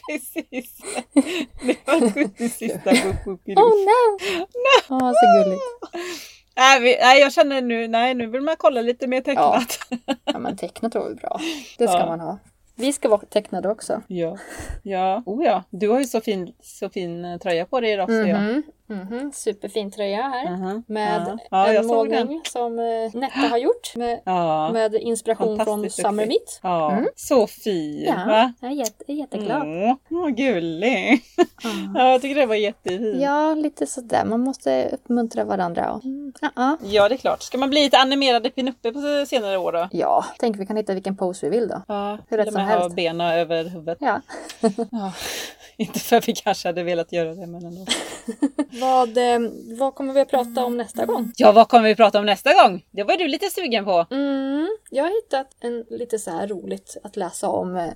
[0.09, 0.77] precis.
[1.63, 4.19] Det var 70 sista Oh no!
[4.89, 5.63] Åh, så gulligt.
[6.57, 9.79] Nej, vi, nej, jag känner nu, nej, nu vill man kolla lite mer tecknat.
[10.25, 11.41] Ja men tecknat var väl bra.
[11.79, 12.07] Det ska Ja.
[12.07, 12.39] man ha.
[12.81, 14.03] Vi ska vara tecknade också.
[14.07, 14.37] Ja,
[14.83, 15.23] ja.
[15.27, 15.65] Oh, ja.
[15.71, 18.09] Du har ju så fin, så fin eh, tröja på dig idag.
[18.09, 18.63] ser jag.
[18.91, 19.33] Mhm, mhm.
[19.33, 20.51] Superfin tröja här.
[20.57, 20.83] Mhm.
[20.87, 21.67] Med ja.
[21.67, 23.97] Ja, en målning som eh, Netta har gjort.
[23.97, 24.71] Med, Ja.
[24.73, 26.27] med inspiration från Summer.
[26.27, 26.61] Meet.
[26.63, 27.07] Ja, Mm.
[27.17, 28.05] så fin.
[28.07, 28.53] Ja, Va?
[28.61, 29.63] jag är, jätte, jätteglad.
[29.63, 31.21] Åh, vad gullig.
[31.37, 31.45] Ja.
[31.95, 33.23] Ja, jag tycker det var jättefint.
[33.23, 33.55] Ja.
[33.55, 34.25] Lite sådär.
[34.25, 35.93] Man måste uppmuntra varandra.
[35.93, 36.05] Och...
[36.05, 36.33] Mm,
[36.85, 37.43] ja, det är klart.
[37.43, 39.89] Ska man bli lite animerade pinupper på senare år då?
[39.93, 41.83] ja, tänk vi kan hitta vilken pose vi vill då.
[41.89, 42.97] Ja, Hur rätt som med ha helst.
[42.97, 43.99] benen över huvudet.
[44.01, 44.21] Ja.
[44.91, 45.13] Ja.
[45.77, 47.87] Inte för att vi kanske hade velat göra det, men ändå.
[48.81, 49.39] Vad, eh,
[49.79, 51.33] vad kommer vi att prata om nästa gång?
[51.37, 52.85] Ja, vad kommer vi prata om nästa gång?
[52.91, 54.07] Det var du lite sugen på.
[54.11, 57.77] Mm, jag har hittat en lite så här roligt att läsa om.
[57.77, 57.91] Eh,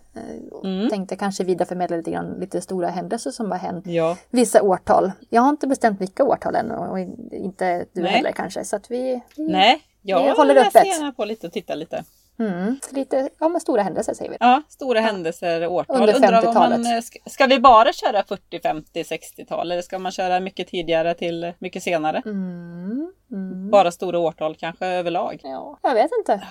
[0.65, 0.89] Mm.
[0.91, 3.87] Tänkte kanske vidareförmedla lite grann lite stora händelser som har hänt.
[3.87, 5.13] Ja, Vissa årtal.
[5.31, 6.99] Jag har inte bestämt vilka årtal än och
[7.33, 8.11] inte du Nej.
[8.13, 8.65] heller kanske.
[8.65, 9.83] Så att vi, vi nej.
[10.03, 10.87] Jag Vi håller läser öppet.
[10.87, 12.05] gärna på lite och tittar lite.
[12.39, 14.37] Mm, lite, ja men stora händelser säger vi.
[14.41, 15.97] Ja, stora händelser, årtal.
[16.01, 16.81] Under Undrar om 50-talet.
[16.81, 20.69] man, eh, ska, ska vi bara köra 40, 50, 60-tal eller ska man köra mycket
[20.69, 22.23] tidigare till mycket senare?
[22.27, 23.71] Mm, mm.
[23.71, 25.41] Bara stora årtal kanske överlag?
[25.43, 26.43] Ja, jag vet inte.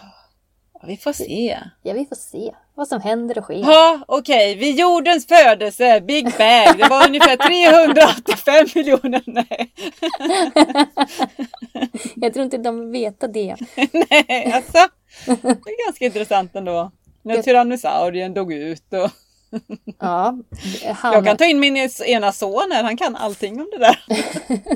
[0.74, 1.60] Ja, vi får se.
[1.84, 3.56] Ja, vi får se vad som händer och sker.
[3.72, 4.56] Ja, okej.
[4.56, 9.22] Vid jordens födelse, Big Bang, det var ungefär 385 miljoner.
[9.26, 9.74] Nej,
[12.16, 13.56] Jag tror inte de vet det.
[14.10, 14.78] nej, alltså.
[15.26, 15.32] Det
[15.72, 16.92] är ganska intressant ändå.
[17.22, 19.10] När Tyrannosaurien dog ut och
[20.00, 20.38] Ja,
[20.96, 24.00] han, jag kan ta in min ena son här, han kan allting om det där.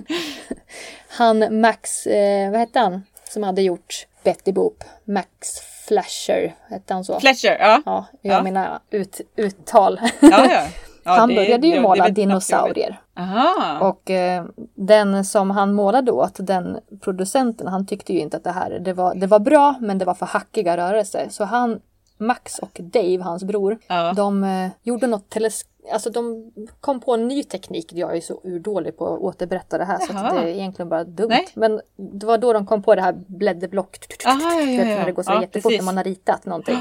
[1.09, 3.03] han Max, eh, vad hette han?
[3.29, 4.83] Som hade gjort Betty Boop.
[5.05, 7.19] Max Flasher, hette han så?
[7.19, 7.81] Fletcher, ja.
[7.85, 8.43] Ja, jag Ja.
[8.43, 9.99] menar ut, uttal.
[10.19, 10.49] ja, ja.
[11.03, 12.99] ja han det- började ju det- måla dinosaurier.
[13.17, 13.79] Aha.
[13.89, 14.45] Och eh,
[14.75, 18.93] den som han målade åt, den producenten, han tyckte ju inte att det här, det
[18.93, 21.27] var, det var bra men det var för hackiga rörelser.
[21.29, 21.79] Så han,
[22.17, 24.13] Max och Dave, hans bror, Ja.
[24.13, 26.51] de eh, gjorde något teleskop, alltså de
[26.81, 27.93] kom på en ny teknik.
[27.93, 30.27] Jag är så urdålig på att återberätta det här så Jaha.
[30.27, 31.29] att det är egentligen bara dumt.
[31.29, 31.47] Nej.
[31.53, 33.97] Men det var då de kom på det här blädderblock.
[34.25, 35.79] När det går så Ja, jättefort precis.
[35.81, 36.77] när man har ritat någonting.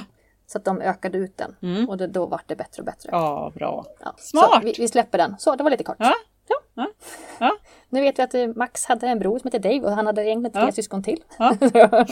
[0.46, 1.56] Så att de ökade ut den.
[1.62, 1.88] Mm.
[1.88, 3.08] Och det, då vart det bättre och bättre.
[3.12, 3.84] Ja, bra.
[4.00, 4.64] Ja, Smart.
[4.64, 5.34] Vi, vi släpper den.
[5.38, 5.96] Så, det var lite kort.
[5.98, 6.14] Ja.
[6.74, 6.86] Ja.
[7.40, 7.56] Ja.
[7.88, 10.24] Nu vet vi att eh, Max hade en bror som hette Dave och han hade
[10.26, 10.72] egentligen tre Ja.
[10.72, 11.24] syskon till.
[11.38, 11.56] Ja.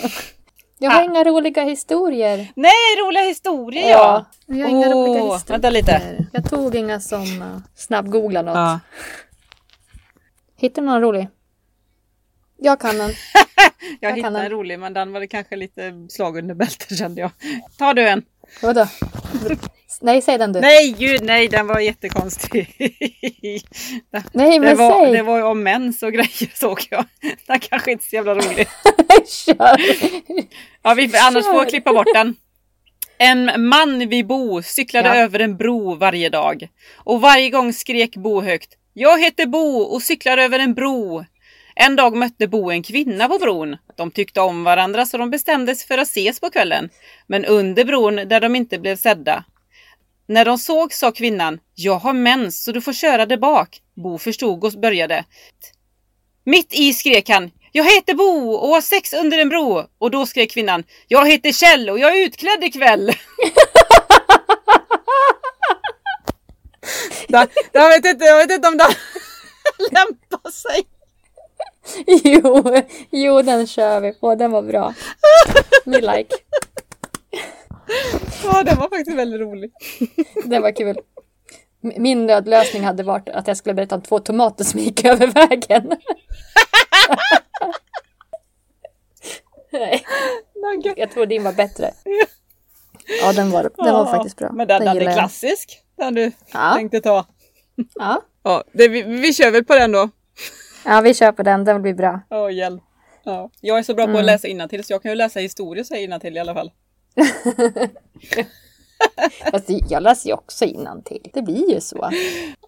[0.78, 1.04] Jag har Ah.
[1.04, 2.52] inga roliga historier.
[2.56, 2.72] Nej,
[3.06, 4.24] roliga historier ja!
[4.46, 5.54] jag har inga Åh, roliga historier.
[5.58, 6.26] vänta lite.
[6.32, 8.54] Jag tog inga som uh, snabbgooglar något.
[8.54, 8.80] Ja.
[10.56, 11.28] Hittar du någon rolig?
[12.56, 13.10] Jag kan en.
[14.00, 14.50] Jag, kan hittade en.
[14.50, 17.30] rolig men den var det kanske lite slag under bältet kände jag.
[17.78, 18.22] Tar du en?
[18.62, 18.86] Vadå?
[20.00, 20.60] Nej, säg den du.
[20.60, 22.74] Nej, gud nej, den var jättekonstig.
[24.32, 25.12] Nej, men det, var, säg.
[25.12, 27.04] det var ju om mens och grejer såg jag.
[27.46, 28.68] Den kanske inte är så jävla rolig.
[29.26, 29.76] Kör.
[30.82, 32.36] Ja, vi, annars får jag klippa bort den.
[33.18, 35.14] En man vid Bo cyklade Ja.
[35.14, 36.68] över en bro varje dag.
[36.96, 38.70] Och varje gång skrek Bo högt.
[38.92, 41.24] Jag heter Bo och cyklar över en bro.
[41.76, 43.76] En dag mötte Bo en kvinna på bron.
[43.96, 46.90] De tyckte om varandra så de bestämde sig för att ses på kvällen.
[47.26, 49.44] Men under bron där de inte blev sedda.
[50.26, 53.80] När de såg sa kvinnan, jag har mens så du får köra där bak.
[53.94, 55.24] Bo förstod och började.
[56.44, 59.86] Mitt i skrek han, jag heter Bo och har sex under en bro.
[59.98, 63.12] Och då skrek kvinnan, jag heter Kjell och jag är utklädd ikväll.
[67.72, 68.84] Jag, vet inte, jag vet inte om det
[69.90, 70.93] lämpar sig.
[72.24, 72.64] Jo,
[73.10, 74.34] jo, den kör vi på.
[74.34, 74.94] Den var bra.
[75.84, 76.34] Me like.
[78.44, 79.72] Ja, den var faktiskt väldigt rolig.
[80.44, 80.96] Den var kul.
[81.80, 85.96] Min nödlösning hade varit att jag skulle berätta om två tomater som gick över vägen.
[89.72, 90.04] Nej,
[90.96, 91.90] jag tror din var bättre.
[93.22, 94.52] Ja, den var, den var faktiskt bra.
[94.52, 95.80] Men den, den gillar är klassisk.
[95.96, 96.72] Den du Ja.
[96.76, 97.26] tänkte ta.
[97.94, 98.22] Ja.
[98.42, 100.10] Ja, det, vi, vi kör väl på den då.
[100.84, 101.64] Ja, vi kör på den.
[101.64, 102.20] Den blir bra.
[102.30, 102.82] Åh, hjälp.
[103.24, 103.50] Ja.
[103.60, 104.20] Jag är så bra på Mm.
[104.20, 106.70] att läsa innantill så jag kan ju läsa historia säga innantill i alla fall.
[109.50, 110.64] Fast jag läser ju också
[111.04, 111.30] till.
[111.32, 112.10] Det blir ju så.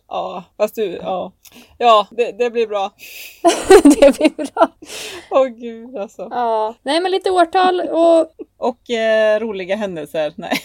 [0.09, 1.33] Ja, fast du, ja.
[1.79, 2.93] Ja, det, det blir bra.
[3.83, 4.69] Det blir bra.
[5.31, 6.29] Åh gud alltså.
[6.31, 6.75] Ja.
[6.83, 10.33] Nej, men lite årtal och Och eh, roliga händelser.
[10.37, 10.59] Nej.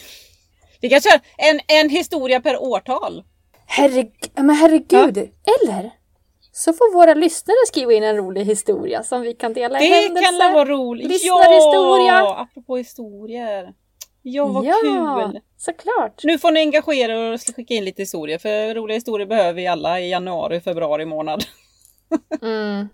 [0.81, 3.23] Vi kan köra en, en historia per årtal.
[3.65, 5.17] Herreg men herregud.
[5.17, 5.91] Eller
[6.63, 9.79] så får våra lyssnare skriva in en rolig historia som vi kan dela.
[9.79, 10.23] Det Händelse.
[10.23, 11.23] kan väl vara roligt.
[11.23, 13.73] Ja, apropå historier.
[14.23, 14.75] Ja, vad ja,
[15.31, 15.39] kul.
[15.57, 16.21] såklart.
[16.23, 18.37] Nu får ni engagera er och skicka in lite historier.
[18.37, 21.43] För roliga historier behöver vi alla i januari, februari månad.
[22.41, 22.87] Mm.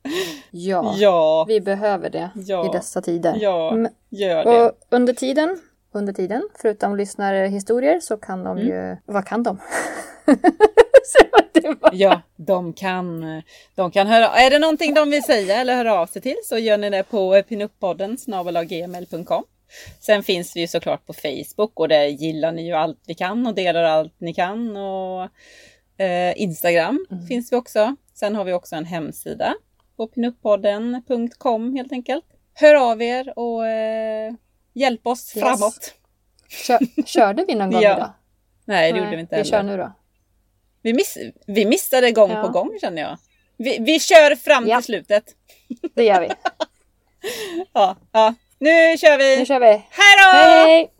[0.51, 2.65] Ja, Ja, vi behöver det Ja.
[2.65, 3.37] i dessa tider.
[3.41, 3.91] ja, Mm.
[4.09, 4.65] gör det.
[4.65, 5.57] Och under tiden,
[5.93, 8.67] under tiden, förutom lyssnarhistorier så kan de Mm.
[8.67, 8.97] ju...
[9.05, 9.59] Vad kan de?
[11.93, 13.41] Ja, de kan,
[13.75, 14.25] de kan höra.
[14.27, 17.03] Är det någonting de vill säga eller höra av sig till så gör ni det
[17.03, 18.17] på pinuppodden.
[19.99, 23.47] Sen finns vi ju såklart på Facebook och där gillar ni ju allt vi kan
[23.47, 24.77] och delar allt ni kan.
[24.77, 25.23] Och
[26.01, 27.27] eh, Instagram Mm.
[27.27, 27.95] finns vi också.
[28.13, 29.53] Sen har vi också en hemsida
[29.97, 32.25] på pinuppodden.com helt enkelt.
[32.53, 34.33] Hör av er och eh,
[34.73, 35.43] hjälp oss Yes.
[35.43, 35.93] framåt.
[36.49, 37.95] Kör, körde vi någon gång Ja.
[37.97, 38.09] idag?
[38.65, 39.51] Nej, det gjorde vi inte Vi heller.
[39.51, 39.91] kör nu då.
[40.87, 41.17] Vi, miss,
[41.47, 42.41] vi missade gång Ja.
[42.41, 43.17] på gång känner jag.
[43.57, 44.77] Vi, vi kör fram Ja.
[44.77, 45.23] till slutet.
[45.95, 46.27] Det gör vi.
[47.73, 48.33] Ja, ja.
[48.59, 49.37] Nu kör vi!
[49.39, 49.65] Nu kör vi.
[49.67, 50.37] Hej då!
[50.37, 50.91] Hej!